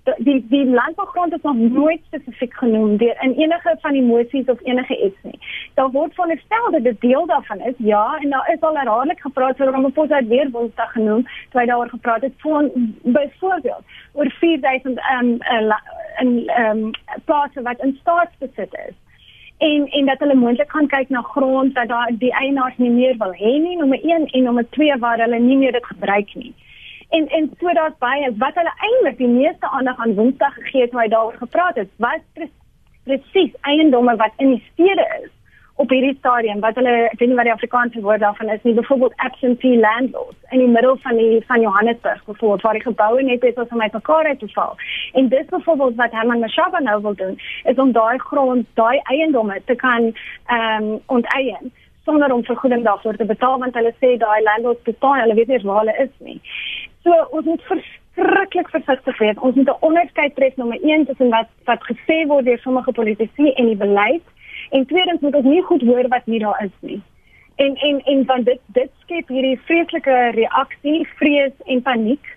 [0.04, 4.60] die die landbougrond is nog nooit spesifiek genoem deur in enige van die moties of
[4.64, 5.40] enige iets nie.
[5.74, 7.74] Daar word veronderstel dat dit deel daarvan is.
[7.78, 11.24] Ja, en daar is al herhaaldelik gepraat oor om 'n pos uit weer Woensdag genoem,
[11.50, 12.72] toe hy daaroor gepraat het van
[13.04, 13.84] byvoorbeeld
[14.14, 15.74] oor 4000 ehm um,
[16.20, 16.92] in ehm um,
[17.26, 19.03] plase wat in staatsbesit is
[19.68, 23.16] en en dat hulle moontlik gaan kyk na grond dat daar die eienaars nie meer
[23.18, 26.54] wil hê nie nommer 1 en nommer 2 waar hulle nie meer dit gebruik nie.
[27.10, 30.92] En en so daar's baie wat hulle eintlik die meeste aandag aan Woensdag gegee het
[30.92, 32.48] hoe hy daaroor gepraat het wat
[33.04, 35.32] presies eiendomme wat in die stede is
[35.76, 38.74] op hierdie stadium wat hulle ek weet nie wat die Afrikaanse woord daarvan is nie
[38.78, 43.44] byvoorbeeld absentee landlords in die middel van die van Johannesburg byvoorbeeld waar die geboue net
[43.44, 44.76] is om uit mekaar uit te val
[45.14, 49.62] en dis byvoorbeeld wat Herman Mashaba nou wil doen is om daai grond daai eiendomme
[49.66, 51.74] te kan ehm um, onteien
[52.06, 55.64] sonder om vergoeding daarvoor te betaal want hulle sê daai landlords bestaan hulle weet nie
[55.64, 56.42] waar hulle is nie
[57.04, 59.40] So ons moet verskriklik versigtig wees.
[59.40, 63.52] Ons moet 'n onderskeid tref nommer 1 tussen wat wat gesê word deur sommige politici
[63.54, 64.24] en die beleid
[64.74, 67.02] en tweedens moet ons nie goed hoor wat nie daar is nie.
[67.56, 72.32] En en en van dit dit skep hierdie vreeslike reaksie, vrees en paniek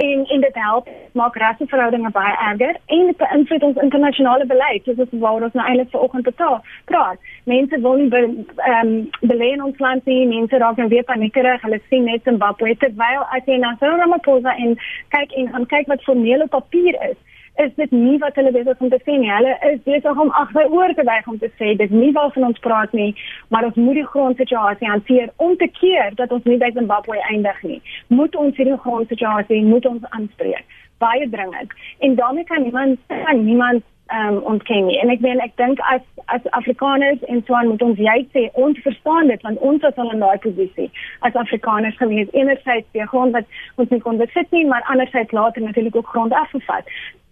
[0.00, 4.98] en en dit help maak rasseverhoudinge baie erger en dit beïnvloed ons internasionale beleid soos
[5.00, 6.56] wat waar ons nou eintlik vanoggend betaal
[6.90, 8.92] praat mense wil nie ehm um,
[9.32, 13.26] belê in ons land nie mense raak dan weer paniekerig hulle sien net Zimbabwe terwyl
[13.38, 14.76] as jy na Cyril Ramaphosa en
[15.16, 17.18] kyk en gaan kyk wat formele papier is
[17.64, 19.30] is dit nie wat hulle besig om te sê nie.
[19.32, 22.92] Hulle is besig om agteroor te buig om te sê dit nie waarvan ons praat
[22.96, 23.10] nie,
[23.48, 27.62] maar ons moet die grondsituasie hanteer om te keer dat ons nie by Zimbabwe eindig
[27.62, 27.80] nie.
[28.08, 30.78] Moet ons hierdie grondsituasie moet ons aanspreek.
[31.00, 31.72] Baie dringend.
[31.98, 34.98] En daarmee kan niemand kan niemand ehm um, ontken nie.
[35.00, 36.02] En ek weet ek dink as
[36.34, 40.00] as Afrikaners en so aan moet ons jy sê ons verstaan dit want ons is
[40.02, 40.88] al in daai posisie
[41.28, 43.46] as Afrikaners gewees enerzijds die grond wat
[43.76, 46.90] ons nie kon besit nie, maar anderzijds later natuurlik ook grond afgevat.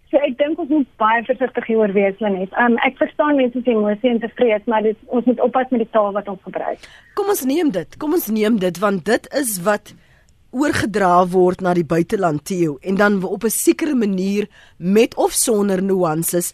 [0.09, 2.53] So ek dink ons moet baie versigtig hieroor wees, Lenet.
[2.57, 5.91] Um ek verstaan mense se emosie en tevrees, maar dit ons moet oppas met die
[5.93, 6.87] taal wat ons gebruik.
[7.19, 7.97] Kom ons neem dit.
[8.01, 9.93] Kom ons neem dit want dit is wat
[10.49, 15.83] oorgedra word na die buiteland toe en dan op 'n sekere manier met of sonder
[15.83, 16.53] nuances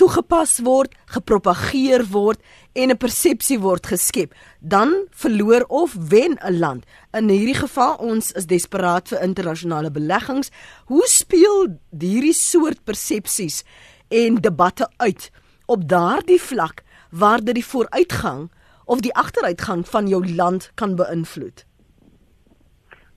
[0.00, 2.40] toegepas word, gepropageer word
[2.72, 6.86] en 'n persepsie word geskep, dan verloor of wen 'n land.
[7.12, 10.50] In hierdie geval ons is desperaat vir internasionale beleggings.
[10.86, 13.64] Hoe speel hierdie soort persepsies
[14.08, 15.30] en debatte uit
[15.66, 18.50] op daardie vlak waar dit die vooruitgang
[18.84, 21.66] of die agteruitgang van jou land kan beïnvloed?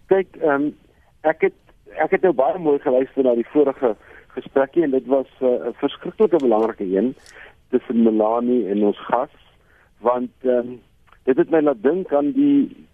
[0.08, 0.76] Kyk, ehm um,
[1.22, 1.54] ek het
[1.98, 3.96] ek het nou baie mooi geluister na die vorige
[4.36, 7.15] gesprekkie en dit was uh, 'n uh, verskriklike belangrike een
[7.69, 9.34] tussen Melanie en ons gas
[10.00, 10.82] want um,
[11.24, 12.88] dit het my laat dink aan die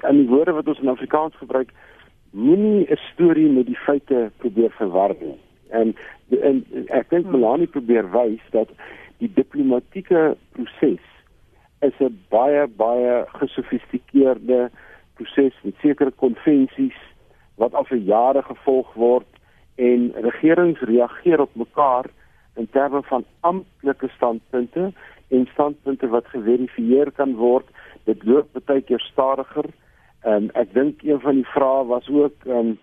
[0.00, 1.70] aan die woorde wat ons in Afrikaans gebruik
[2.30, 5.38] moenie 'n storie met die feite probeer verwar nie.
[5.68, 5.96] En,
[6.40, 8.68] en ek dink Melanie probeer wys dat
[9.18, 11.04] die diplomatieke proses
[11.80, 14.70] is 'n baie baie gesofistikeerde
[15.14, 16.98] proses met sekere konvensies
[17.54, 19.37] wat al vir jare gevolg word
[19.78, 22.10] en regerings reageer op mekaar
[22.58, 24.92] in terme van amptelike standpunte
[25.28, 27.66] en standpunte wat geverifieer kan word.
[28.04, 29.70] Dit loop baie keer stadiger.
[30.26, 32.78] En ek dink een van die vrae was ook ehm um,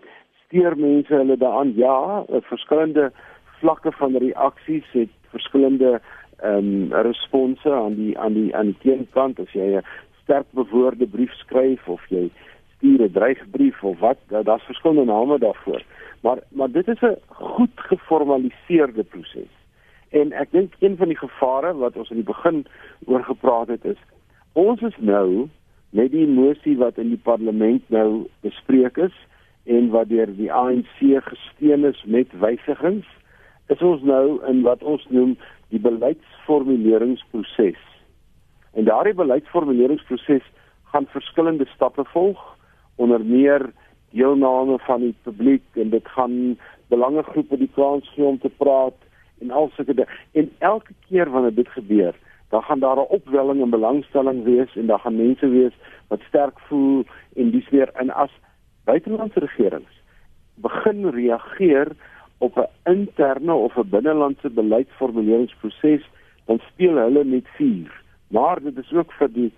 [0.46, 1.72] steur mense hulle daaraan?
[1.74, 3.10] Ja, verskillende
[3.58, 6.00] vlakke van reaksies het verskillende
[6.40, 9.84] ehm um, response aan die aan die aan die teenkant as jy 'n
[10.22, 12.30] sterk bewoorde brief skryf of jy
[12.86, 15.82] stuur 'n dreigbrief of wat, daar's verskillende name daarvoor.
[16.20, 19.48] Maar maar dit is 'n goed geformaliseerde proses.
[20.08, 22.66] En ek dink een van die gevare wat ons in die begin
[23.04, 23.96] oor gepraat het is
[24.52, 25.48] ons is nou
[25.90, 29.26] met die mosie wat in die parlement nou bespreek is
[29.64, 33.06] en wat deur die ANC gesteun is met wysigings
[33.66, 37.78] is ons nou in wat ons noem die beleidsformuleringsproses.
[38.72, 40.42] En daardie beleidsformuleringsproses
[40.84, 42.55] gaan verskillende stappe volg
[42.96, 43.70] onder meer
[44.10, 48.96] deelname van die publiek en dit gaan belangegroepe die kans gee om te praat
[49.40, 50.08] en al sulke dinge.
[50.32, 52.14] En elke keer wanneer dit gebeur,
[52.48, 55.72] dan gaan daar 'n opwelling en belangstelling wees en dan gaan mense wees
[56.08, 57.04] wat sterk voel
[57.34, 58.30] en dis weer in as
[58.84, 59.96] buitelandse regerings
[60.54, 61.88] begin reageer
[62.38, 66.04] op 'n interne of 'n binnelandse beleidsformuleringsproses
[66.44, 68.02] dan speel hulle met vuur.
[68.28, 69.52] Maar dit is ook vir die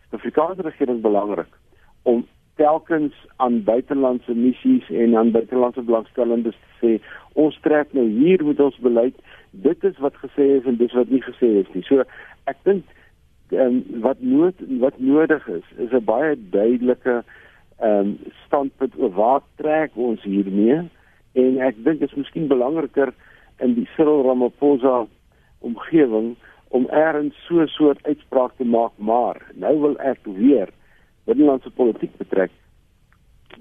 [0.00, 1.52] Suid-Afrikaanse regering belangrik
[2.02, 6.98] om telkens aan buitelandse missies en aan buitelandse belangstellendes sê
[7.32, 9.16] ons trek nou hier met ons beleid
[9.50, 11.82] dit is wat gesê is en dis wat nie gesê is nie.
[11.86, 12.04] So
[12.50, 12.84] ek dink
[13.54, 17.22] um, wat nood wat nodig is is 'n baie duidelike
[17.82, 20.78] um, standpunt oor waar trek ons hiermee
[21.32, 23.14] en ek dink dit is miskien belangriker
[23.58, 25.06] in die Cyril Ramaphosa
[25.60, 26.34] omgewing
[26.68, 30.68] om eers so 'n soort uitspraak te maak maar nou wil ek weer
[31.28, 32.52] binnelandse politiek betrek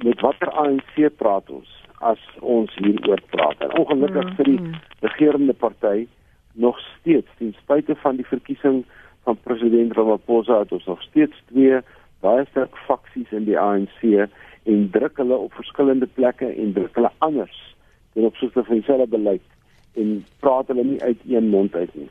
[0.04, 1.70] met watter ANC praat ons
[2.04, 5.00] as ons hieroor praat en ongelukkig vir die mm, mm.
[5.08, 6.08] regerende party
[6.54, 8.84] nog steeds ten spyte van die verkiesing
[9.24, 11.80] van president Ramaphosa het ons nog steeds twee
[12.24, 14.02] baie sterk faksies in die ANC
[14.64, 17.60] en druk hulle op verskillende plekke en druk hulle anders
[18.14, 19.48] ten opsigte van dieselfde beleid
[20.00, 22.10] en praat hulle nie uit een mond uit nie.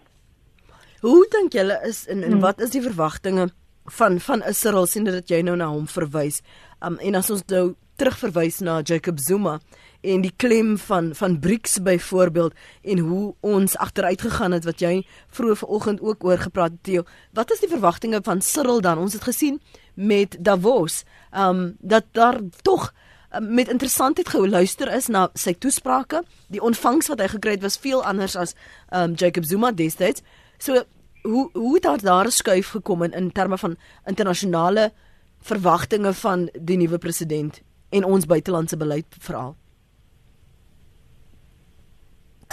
[1.03, 2.45] Hoe dink julle is en, en hmm.
[2.45, 3.49] wat is die verwagtinge
[3.85, 6.42] van van Israel sien dat jy nou na hom verwys?
[6.81, 9.59] Um, en as ons nou terugverwys na Jacob Zuma
[10.03, 15.07] en die klem van van BRICS byvoorbeeld en hoe ons agteruit gegaan het wat jy
[15.37, 17.05] vroeër vanoggend ook oor gepraat het Theo.
[17.33, 18.99] Wat is die verwagtinge van Cyril dan?
[18.99, 19.61] Ons het gesien
[19.95, 22.95] met Davos, ehm um, dat daar tog
[23.35, 26.23] um, met interessantheid geluister is na sy toesprake.
[26.49, 28.55] Die ontvangs wat hy gekry het was veel anders as
[28.88, 30.23] ehm um, Jacob Zuma destyds.
[30.59, 30.83] So
[31.23, 34.93] hoe hoe het daar daar 'n skuif gekom in, in terme van internasionale
[35.41, 39.57] verwagtinge van die nuwe president en ons buitelandse beleid veral?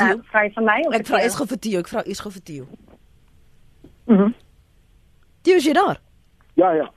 [0.01, 2.67] Uh, vry vir my of ek vra is Theo, ek vra is gou vir Theo.
[4.05, 4.21] Mhm.
[4.21, 4.33] Mm
[5.41, 5.99] Theo is daar?
[6.53, 6.91] Ja ja.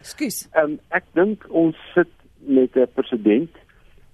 [0.00, 0.48] Skus.
[0.52, 3.50] Ehm um, ek dink ons sit met 'n president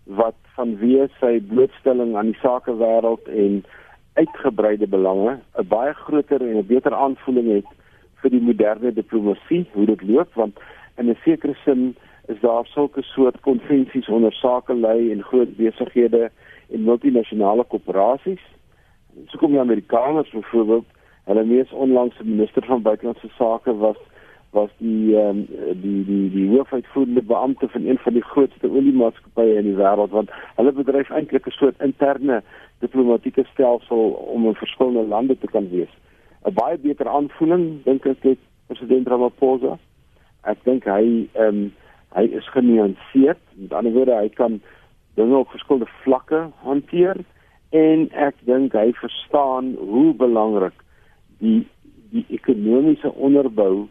[0.05, 3.65] wat vanweë sy blootstelling aan die sakewêreld en
[4.14, 7.66] uitgebreide belange 'n baie groter en 'n beter aanvoeling het
[8.23, 10.59] vir die moderne diplomatie, hoe dit loop want
[10.96, 11.96] in 'n sekere sin
[12.27, 16.31] is daar sulke soort konvensies onder sakelei en groot besighede
[16.70, 18.42] en multinasjonale korporasies.
[19.27, 20.85] So kom die Amerikaners byvoorbeeld,
[21.25, 23.96] hulle mees onlangse minister van buitelandse sake was
[24.51, 25.45] was die um,
[25.83, 30.31] die die die hoofuitvoerende beampte van een van die grootste oliemaatskappye in die wêreld want
[30.57, 32.43] hulle bedryf eintlik 'n soort interne
[32.79, 35.93] diplomatieke stelsel om in verskillende lande te kan wees.
[36.45, 39.79] 'n Baie beter aanvoeling dink ek het president Ramaphosa.
[40.43, 41.73] Ek dink hy ehm um,
[42.11, 43.39] hy is genuanceerd.
[43.55, 44.61] Met ander woorde, hy kan
[45.15, 47.17] dinge op verskillende vlakke hanteer
[47.71, 50.75] en ek dink hy verstaan hoe belangrik
[51.39, 51.67] die
[52.11, 53.87] die ekonomiese onderbou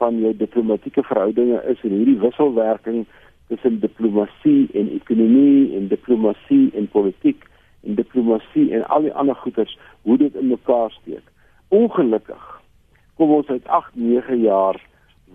[0.00, 3.04] van jou diplomatieke verhoudinge is en hierdie wisselwerking
[3.52, 7.44] tussen diplomatie en ekonomie en diplomatie en politiek
[7.84, 11.24] en diplomatie en al die ander goeders hoe dit in mekaar steek.
[11.68, 12.46] Ongelukkig
[13.20, 14.80] kom ons uit 8, 9 jaar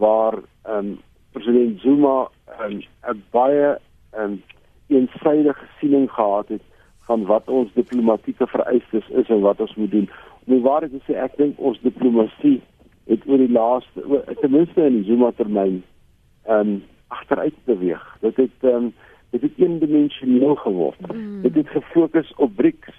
[0.02, 0.96] waar ehm um,
[1.36, 3.78] president Zuma ehm, 'n um, baie
[4.12, 4.42] ehm um,
[4.88, 6.62] eensydige siening gehad het
[7.06, 10.10] van wat ons diplomatieke vereistes is en wat ons moet doen.
[10.46, 12.62] Om waar te sê ek dink ons diplomatie
[13.06, 15.84] het oor die laaste ten minste in die Zuma termyn
[16.46, 18.06] ehm um, agteruit beweeg.
[18.22, 18.94] Dit het ehm um,
[19.30, 21.14] dit het eendimensioneel geword.
[21.14, 21.42] Mm.
[21.42, 22.96] Dit het gefokus op BRICS.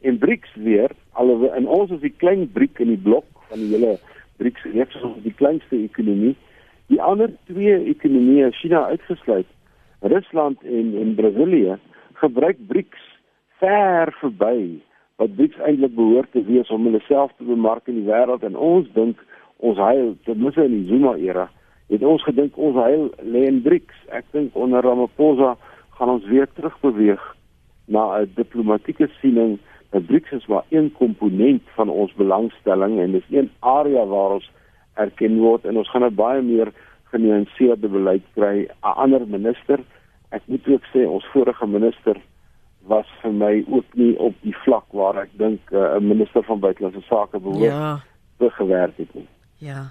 [0.00, 3.68] En BRICS weer, alhoewel in ons is die klein BRIC in die blok van die
[3.74, 3.98] hele
[4.36, 6.36] BRICS reeks ons die kleinste ekonomie.
[6.86, 9.46] Die ander twee ekonomieë, China uitgesluit,
[10.00, 11.78] Rusland en en Brasilië
[12.12, 13.06] gebruik BRICS
[13.60, 14.80] ver verby
[15.16, 18.56] wat BRICS eintlik behoort te wees om hulle self te bemark in die wêreld en
[18.56, 19.20] ons dink
[19.58, 21.48] ons heil ten minste in die Zuma era
[21.92, 23.98] het ons gedink ons heil lê in BRICS.
[24.10, 25.54] Ek dink onder Ramaphosa
[25.98, 27.22] gaan ons weer terugbeweeg
[27.86, 29.58] na 'n diplomatieke siening.
[29.90, 34.50] Dat BRICS is maar een komponent van ons belangstelling en dis een area waar ons
[34.94, 36.72] erken word en ons gaan dit baie meer
[37.04, 38.66] genuanceerde beleid kry.
[38.66, 39.80] 'n ander minister
[40.30, 42.18] ek moet ook sê ons vorige minister
[42.86, 46.42] was vir my ook nie op die vlak waar ek dink eh, 'n uh, minister
[46.42, 47.98] van buitelandse sake behoort ja.
[48.38, 49.90] te gewerk het nie ja.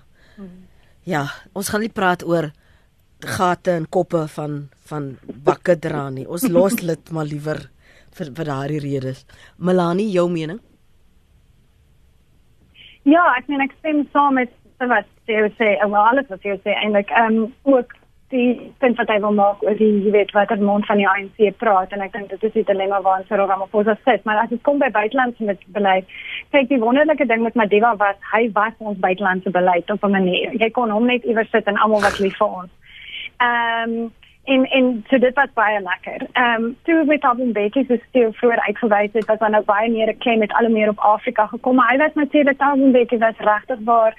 [1.05, 2.51] Ja ons gaan nie praat oor
[3.25, 6.27] gate en koppe van van bakke dra nie.
[6.27, 7.69] Ons los dit maar liewer
[8.15, 9.25] vir vir daardie redes.
[9.57, 10.61] Melanie jou mening?
[13.05, 16.73] Ja, ek meen ek stem saam met wat jy sê, wel alles wat jy sê
[16.75, 17.93] eintlik ehm um, ook
[18.35, 21.07] die punt wat hy wil maak oor die jy weet wat er mond van die
[21.09, 24.25] ANC praat en ek dink dit is die dilemma waarin Cyril Ramaphosa sit.
[24.25, 26.11] Maar as dit kom by buitelandse beleid
[26.55, 30.53] kyk die wonderlike ding met Madiba was hy was ons buitelandse beleid op 'n manier.
[30.53, 32.71] Jy kon hom net iewers sit en almal wat lief vir ons.
[33.37, 34.13] Ehm um,
[34.45, 36.27] en en so dit was baie lekker.
[36.33, 39.91] Ehm um, toe met Abel Betty se stil vroeër uitgewys het wat dan nou baie
[39.91, 43.17] meer 'n klem met al meer op Afrika gekom maar hy was natuurlik Abel Betty
[43.17, 44.13] was regtig waar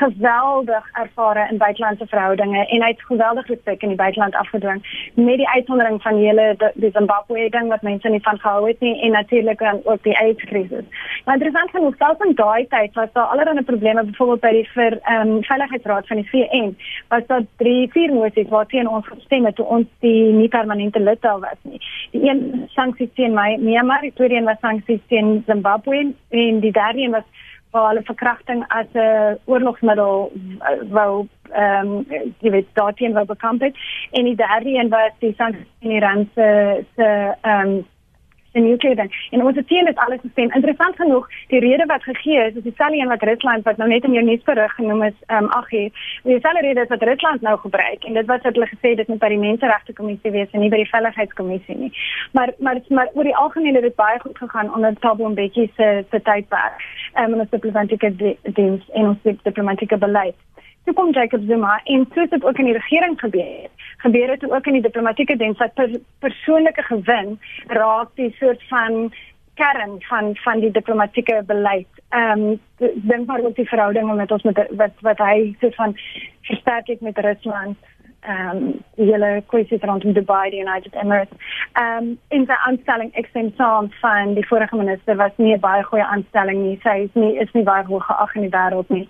[0.00, 4.80] geweldig ervare in buitelandse verhoudinge en hy het geweldig respek in die buiteland afgedwing
[5.14, 8.80] met die uitsondering van die hele die Zimbabwe ding wat mense nie van gehou het
[8.80, 10.86] nie en natuurlik ook die AIDS krisis.
[11.24, 14.98] Maar interessant genoeg selfs in daai tyd was daar allerlei probleme byvoorbeeld by die vir
[15.02, 16.72] ehm um, veiligheidsraad van die VN
[17.08, 21.00] was daar drie vier moties wat teen ons gestem het toe ons die nie permanente
[21.00, 21.80] lid daar was nie.
[22.10, 26.72] Die een sanksie teen my Myanmar, die tweede een was sanksies teen Zimbabwe en die
[26.72, 27.28] derde een was
[27.70, 30.32] waar hulle verkrachting as 'n oorlogsmiddel
[30.90, 32.06] wou ehm um,
[32.38, 33.76] jy weet daarteen wou bekamp het.
[34.10, 37.86] En die derde een was die sanksies in Iran se se ehm um,
[38.52, 39.10] en nuclear dan.
[39.30, 40.52] En ons teen dit alles gestem.
[40.52, 44.04] Interessant genoeg, die rede wat gegee is, is dieselfde een wat Rusland wat nou net
[44.04, 45.90] in jou nuusberig genoem is, ehm um, ag hier.
[46.22, 49.38] Dieselfde rede wat Rusland nou gebruik en dit wat hulle gesê dit moet by die
[49.38, 51.92] menseregte kommissie wees en nie by die veiligheidskommissie nie.
[52.32, 56.04] Maar maar maar oor die algemeen het dit baie goed gegaan onder Thabo Mbeki se
[56.10, 56.84] se tydperk.
[57.14, 60.36] Ehm um, ons diplomatieke diens en ons diplomatieke beleid
[60.84, 63.68] toe kom Jacob Zuma en het dit ook in die regering gebeur.
[63.96, 69.12] Gebeur het ook in die diplomatieke diens wat per, persoonlike gewin raak die soort van
[69.54, 72.02] kern van van die diplomatieke beleid.
[72.08, 72.60] Ehm um,
[72.94, 75.96] dink maar oor die verhoudinge met ons met wat wat hy soort van
[76.48, 77.76] versterk het met Rusland
[78.20, 81.36] ehm um, die hele kwessie rondom Dubai, die United Emirates.
[81.72, 85.60] Ehm um, in sy aanstelling ek stem saam van die vorige minister was nie 'n
[85.60, 86.78] baie goeie aanstelling nie.
[86.82, 89.08] Sy is nie is nie baie hoog geag in die wêreld nie.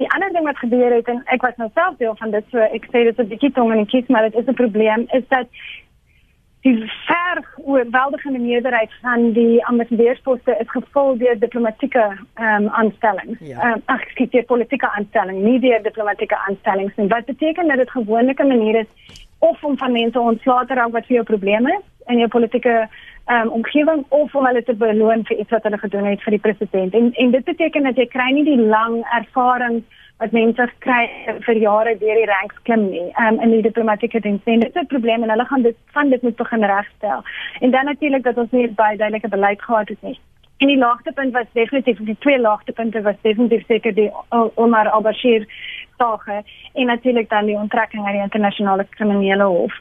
[0.00, 2.58] Die ander ding wat gebeur het en ek was nou self deel van dit so
[2.58, 5.06] ek sê dit is 'n bietjie tong in die kies maar dit is 'n probleem
[5.18, 5.46] is dat
[6.60, 13.38] die ver oorweldigende meerderheid van die ambassadeursposte is gevul deur diplomatieke ehm um, aanstellings.
[13.40, 13.56] Ja.
[13.56, 13.74] Ehm ja.
[13.74, 17.08] um, ag ek sê politieke aanstellings, nie deur diplomatieke aanstellings nie.
[17.08, 21.06] Wat beteken dat dit gewone maniere is of om van mense ontslae te raak wat
[21.06, 22.88] vir jou probleme is in jou politieke
[23.30, 26.44] um, omgewing of om hulle te beloon vir iets wat hulle gedoen het vir die
[26.46, 26.94] president.
[26.94, 29.82] En en dit beteken dat jy kry nie die lang ervaring
[30.20, 31.02] wat mense kry
[31.46, 34.42] vir jare deur die ranks klim nie um, in die diplomatieke diens.
[34.44, 37.22] En dit is 'n probleem en hulle gaan dit van dit moet begin regstel.
[37.60, 40.18] En dan natuurlik dat ons nie baie duidelike beleid gehad het nie.
[40.60, 44.10] En die laagtepunt was definitief die twee laagtepunte was definitief seker die
[44.54, 45.46] Omar al-Bashir
[45.96, 46.26] saak
[46.72, 49.72] en natuurlik dan die onttrekking uit die internasionale kriminele hof.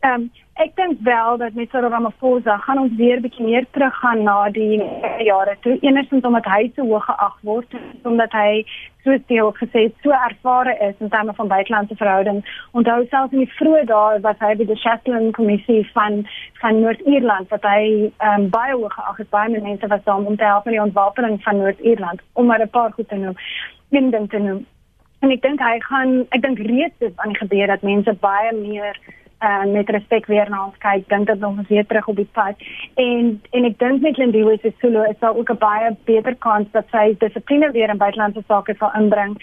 [0.00, 0.30] Ehm um,
[0.62, 4.78] ek dink wel dat met Cyril Ramaphosa gaan ons weer bietjie meer teruggaan na die
[5.26, 5.78] jare toe.
[5.80, 7.74] Enersins omdat hy so hoog geag word,
[8.06, 8.62] omdat hy
[9.02, 12.46] so deel gesê so ervare is in terme van buitelandse verhoudings.
[12.72, 16.22] Onthou selfs in die vroeë dae was hy by die Shetland kommissie van
[16.62, 19.30] van Noord-Ierland wat hy ehm um, baie hoog geag het.
[19.34, 22.70] Baie mense was daar om te help met die ontwapening van Noord-Ierland om maar 'n
[22.70, 23.34] paar goed te noem.
[23.90, 24.66] Ding te noem.
[25.20, 28.52] En ek dink hy gaan ek dink reeds is aan die gebeur dat mense baie
[28.54, 28.98] meer
[29.40, 32.54] uh, met respek weer na ons kyk, dink dat ons weer terug op die pad.
[32.94, 36.70] En en ek dink met Lindiwe se solo is daar ook 'n baie beter kans
[36.72, 39.36] dat sy dissipline weer in buitelandse sake sal inbring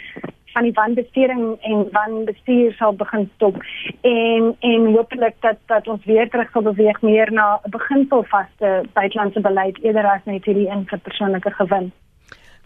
[0.56, 3.56] van die wanbestuuring en wanbestuur sal begin stop
[4.02, 9.42] en en hopelik dat dat ons weer terug sal beweeg meer na 'n beginselvaste buitelandse
[9.42, 11.92] beleid eerder as net hierdie in vir persoonlike gewin.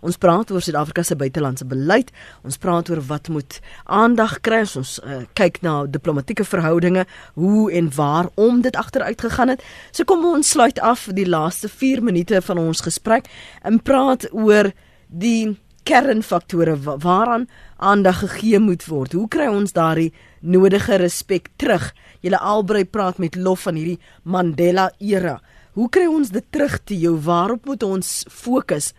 [0.06, 2.12] Ons praat oor Suid-Afrika se buitelandse beleid.
[2.44, 4.62] Ons praat oor wat moet aandag kry.
[4.80, 7.06] Ons uh, kyk na diplomatieke verhoudinge,
[7.40, 9.64] hoe en waarom dit agteruit gegaan het.
[9.92, 13.30] So kom ons sluit af die laaste 4 minute van ons gesprek
[13.64, 14.72] en praat oor
[15.08, 15.58] die
[15.90, 17.48] kernfaktore waaraan
[17.78, 19.14] aandag gegee moet word.
[19.14, 21.92] Hoe kry ons daardie nodige respek terug?
[22.22, 25.40] Julle albei praat met lof van hierdie Mandela era.
[25.74, 27.16] Hoe kry ons dit terug te jou?
[27.24, 28.92] Waarop moet ons fokus?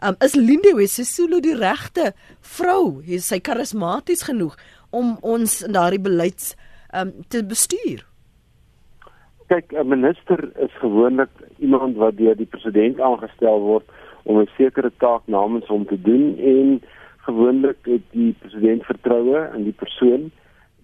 [0.00, 2.12] Um, is Lindiwe Sisulu die regte
[2.56, 3.00] vrou?
[3.02, 4.54] Is sy karismaties genoeg
[4.94, 6.52] om ons in daardie beleids
[6.94, 8.04] um, te bestuur?
[9.50, 13.90] Kyk, 'n minister is gewoonlik iemand wat deur die president aangestel word
[14.22, 16.80] om 'n sekere taak namens hom te doen en
[17.26, 20.30] gewoonlik het die president vertroue in die persoon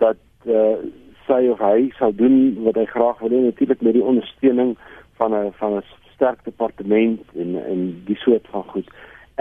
[0.03, 0.83] dat uh,
[1.27, 4.75] sy of hy sal doen wat hy graag wil doen natuurlik met die ondersteuning
[5.17, 5.83] van 'n van 'n
[6.15, 8.89] sterk departement en en die soort van goed.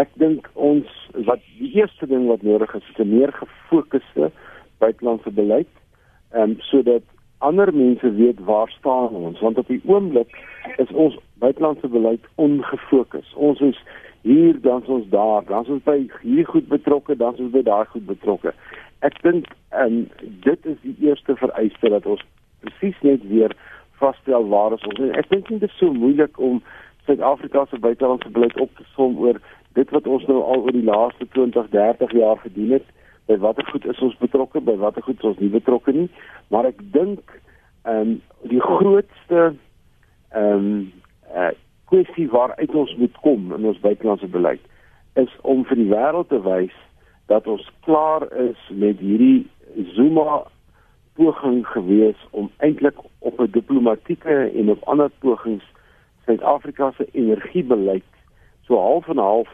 [0.02, 0.90] Ek dink ons
[1.30, 4.32] wat die eerste ding wat nodig is, is 'n meer gefokusde
[4.78, 5.74] buitelandse beleid,
[6.32, 7.04] ehm um, sodat
[7.38, 10.32] ander mense weet waar staan ons, want op die oomblik
[10.78, 13.34] is ons buitelandse beleid ongefokus.
[13.36, 13.80] Ons is
[14.22, 18.06] hier dan ons daar, dan ons by hier goed betrokke, dan ons by daar goed
[18.06, 18.54] betrokke.
[19.00, 20.10] Ek dink ehm um,
[20.48, 22.24] dit is die eerste vereiste dat ons
[22.64, 23.52] presies net weer
[24.04, 25.00] vasstel waar is ons.
[25.00, 26.62] En ek dink dit is so moeilik om
[27.08, 29.40] Suid-Afrika se buitelandse beleid op te som oor
[29.78, 32.86] dit wat ons nou al oor die laaste 20, 30 jaar gedoen het.
[33.28, 36.10] By watter goed is ons betrokke, by watter goed is ons nie betrokke nie.
[36.54, 37.40] Maar ek dink
[37.84, 38.20] ehm um,
[38.52, 39.54] die grootste
[40.32, 40.92] ehm um,
[41.36, 41.52] uh,
[41.92, 44.64] kwessie waaruit ons moet kom in ons buitelandse beleid
[45.20, 46.74] is om vir die wêreld te wys
[47.32, 49.46] dat ons klaar is met hierdie
[49.94, 50.44] Zuma
[51.14, 55.64] poging gewees om eintlik op 'n diplomatieke en op ander pogings
[56.26, 58.04] Suid-Afrika se energiebeleid
[58.62, 59.50] so half en half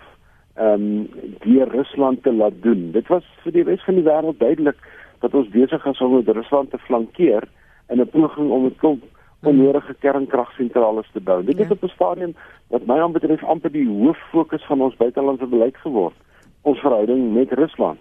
[0.53, 2.91] ehm um, deur Rusland te laat doen.
[2.91, 4.77] Dit was vir die res van die wêreld duidelik
[5.19, 7.43] dat ons besig is om met Rusland te flankeer
[7.89, 9.03] in 'n poging om 'n klomp
[9.43, 11.43] onnodige kernkragsentrale te bou.
[11.43, 11.63] Dit ja.
[11.63, 12.35] is op 'n stadium
[12.67, 16.15] wat my aanbetref amper die hoof fokus van ons buitelandse beleid geword.
[16.61, 17.99] Ons verhouding met Rusland.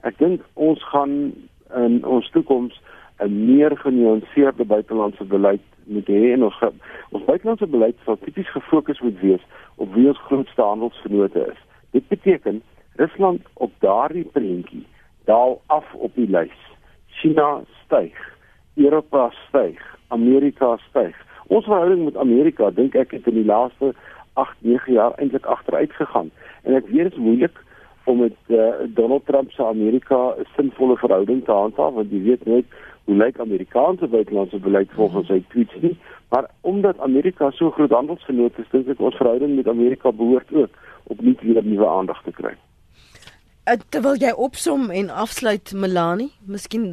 [0.00, 1.32] Ek dink ons gaan
[1.74, 2.82] in ons toekoms
[3.20, 6.58] 'n meer genuanceerde buitelandse beleid moet hê en ons
[7.10, 9.44] ons buitelandse beleid sal tipies gefokus moet wees
[9.76, 11.60] op wie ons grootste handelsvennote is.
[11.90, 12.62] Dit beteken
[12.96, 14.86] Rusland op daardie prentjie
[15.24, 16.60] daal af op die lys.
[17.06, 18.16] China styg,
[18.74, 21.16] Europa styg, Amerika styg.
[21.46, 23.94] Ons verhouding met Amerika dink ek het in die laaste
[24.32, 26.30] 8, 9 jaar eintlik agteruit gegaan.
[26.62, 27.56] En ek weet dit is moeilik
[28.04, 32.46] om met uh, Donald Trump se Amerika 'n sinvolle verhouding te handhaaf want jy weet
[32.46, 32.64] net
[33.04, 35.96] hoe lyk Amerikaanse buitelandse beleid volgens sy tweets nie,
[36.30, 40.70] maar omdat Amerika so groot handelsgenoot is, dink ek ons verhouding met Amerika behoort ook
[41.10, 42.54] opnuut weer nuwe aandag te kry.
[43.68, 46.88] Uh, terwyl jy opsom en afsluit Melanie, miskien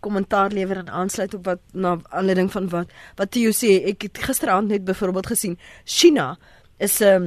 [0.00, 4.20] kommentaar lewer en aansluit op wat na aanleiding van wat wat jy sê, ek het
[4.28, 6.36] gisteraand net byvoorbeeld gesien China
[6.78, 7.26] is 'n um,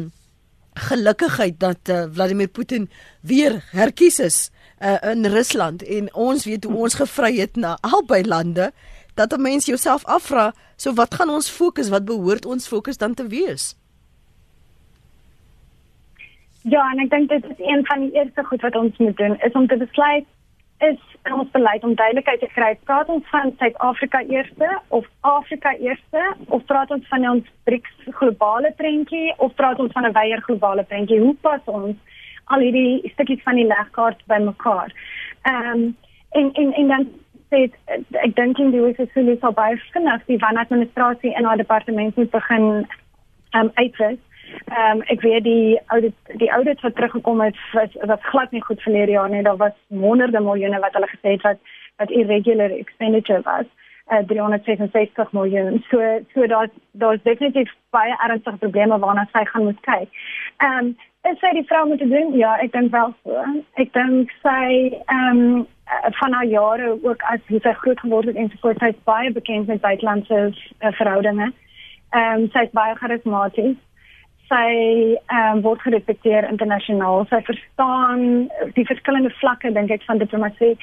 [0.75, 2.89] gelukkigheid dat uh, Vladimir Putin
[3.21, 8.23] weer herkies is uh, in Rusland en ons weet hoe ons gevry het na albei
[8.23, 8.71] lande
[9.15, 13.13] dat 'n mens jouself afvra so wat gaan ons fokus wat behoort ons fokus dan
[13.13, 13.75] te wees?
[16.61, 19.39] Ja en ek dink dit is een van die eerste goed wat ons moet doen
[19.39, 20.25] is om te besluit
[20.77, 20.99] is
[21.33, 26.65] ons beleid om duidelikheid te kry praat ons van Suid-Afrika eerste of Afrika eerste of
[26.65, 31.19] praat ons van ons BRICS globale prentjie of praat ons van 'n wyeer globale prentjie?
[31.19, 31.95] Hoe pas ons
[32.53, 34.93] al hierdie stukkies van die legkaart bymekaar.
[35.41, 35.95] Ehm um,
[36.35, 37.07] en en en dan
[37.49, 37.69] sê
[38.25, 42.31] ek dink in die wesenlik sou baie vinnig die van administrasie in haar departement moet
[42.31, 44.19] begin ehm um, uitwys.
[44.65, 48.63] Ehm um, ek weet die audit die audit wat teruggekom het was was glad nie
[48.67, 49.43] goed verlede jaar nie.
[49.43, 51.59] Daar was honderde miljoene wat hulle gesê het wat
[51.97, 53.65] wat irregular expenditure was.
[54.11, 55.83] Uh, 366 miljoen.
[55.89, 55.97] So
[56.33, 60.09] so daar daar's definitief baie ernstige probleme waarna sy gaan moet kyk.
[60.57, 60.97] Ehm um,
[61.31, 62.35] is sy die vrou moet doen?
[62.37, 63.45] Ja, ek dink wel so.
[63.81, 65.65] Ek dink sy ehm um,
[66.19, 69.01] van haar jare ook as hoe sy groot geword het en so voort, sy is
[69.09, 71.49] baie bekend met buitelandse uh, verhoudinge.
[72.13, 73.75] Ehm um, sy is baie charismaties.
[74.53, 74.69] Sy
[75.17, 77.25] ehm um, word gerespekteer internasionaal.
[77.33, 78.25] Sy verstaan
[78.77, 80.75] die verskillende vlakke dink ek van diplomatie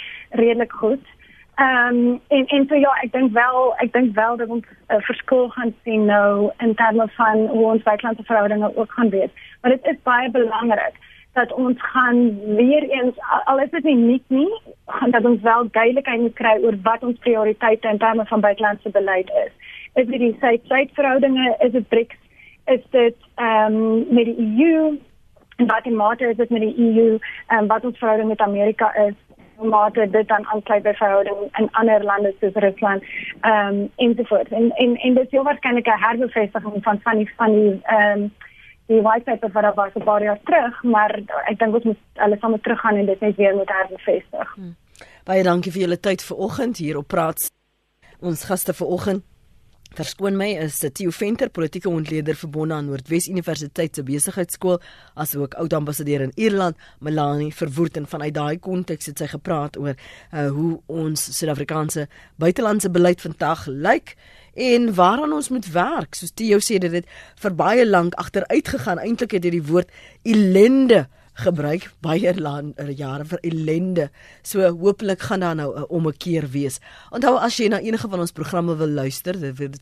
[0.43, 1.19] redelik goed.
[1.55, 4.95] Ehm um, en en so ja, ek dink wel, ek dink wel dat ons 'n
[4.95, 9.31] uh, verskil gaan sien nou in terme van hoe ons buitelandse verhoudinge ook gaan wees.
[9.61, 10.95] Maar dit is baie belangrik
[11.33, 15.71] dat ons gaan weer eens al is dit nie nuut nie gaan dat ons wel
[15.71, 19.53] duidelikheid kry oor wat ons prioriteite in terme van buitelandse beleid is.
[19.95, 22.17] Is dit die suid-suid verhoudinge is dit BRICS?
[22.65, 24.97] Is dit ehm um, met die EU
[25.57, 28.41] en wat in mate is dit met die EU en um, wat ons verhouding met
[28.41, 29.15] Amerika is
[29.61, 33.03] mate dit dan aansluit by verhouding in ander lande soos Rusland
[33.41, 37.31] ehm um, ensovoorts en en en dit is heel waarskynlik 'n herbevestiging van van die
[37.37, 38.33] van die ehm um,
[38.87, 42.01] die white paper wat daar was 'n paar jaar terug, maar ek dink ons moet
[42.15, 44.55] alles saam teruggaan en dit net weer moet herbevestig.
[44.55, 44.77] Hmm.
[45.25, 47.51] Baie dankie vir julle tyd vanoggend hier op praat.
[48.21, 49.23] Ons gaste vanoggend
[49.93, 54.79] Verskoon my is Theo Venter, politieke ontleder verbonde aan Noordwes Universiteit se besigheidskool,
[55.21, 59.93] asook oud ambassadeur in Ierland, Melanie Verwoerd en vanuit daai konteks het sy gepraat oor
[59.93, 62.07] uh, hoe ons Suid-Afrikaanse
[62.41, 64.15] buitelandse beleid vandag lyk
[64.57, 66.17] en waaraan ons moet werk.
[66.17, 67.13] Soos Theo sê dit het
[67.45, 69.01] vir baie lank agteruit gegaan.
[69.03, 69.93] Eintlik het dit die woord
[70.25, 74.11] ellende gebruik baie land er jare vir ellende.
[74.43, 76.81] So hopelik gaan daar nou 'n ommekeer wees.
[77.11, 79.79] Onthou as jy na enige van ons programme wil luister, dit word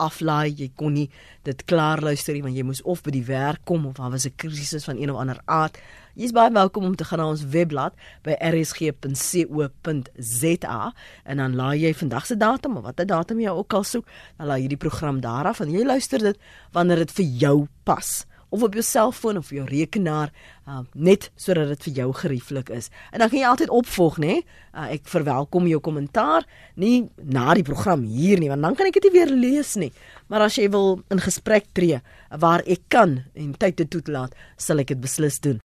[0.00, 1.10] aflaai, jy kon nie
[1.44, 4.26] dit klaar luister nie want jy moes of by die werk kom of daar was
[4.26, 5.78] 'n krisis van een of ander aard.
[6.14, 7.92] Jy's baie welkom om te gaan na ons webblad
[8.22, 9.32] by rsg.co.za
[11.24, 14.46] en dan laai jy vandag se datum of watter datum jy ook al soek, dan
[14.46, 16.38] laai jy die program daar af en jy luister dit
[16.72, 20.30] wanneer dit vir jou pas of op jou selfoon of jou rekenaar
[20.68, 22.90] uh, net sodat dit vir jou gerieflik is.
[23.10, 24.40] En dan kan jy altyd opvolg, nê?
[24.70, 26.46] Uh, ek verwelkom jou kommentaar,
[26.78, 29.90] nie na die program hier nie, want dan kan ek dit weer lees nie.
[30.30, 31.98] Maar as jy wil in gesprek tree
[32.30, 35.58] waar ek kan en tyd te toelaat, sal ek dit beslis doen.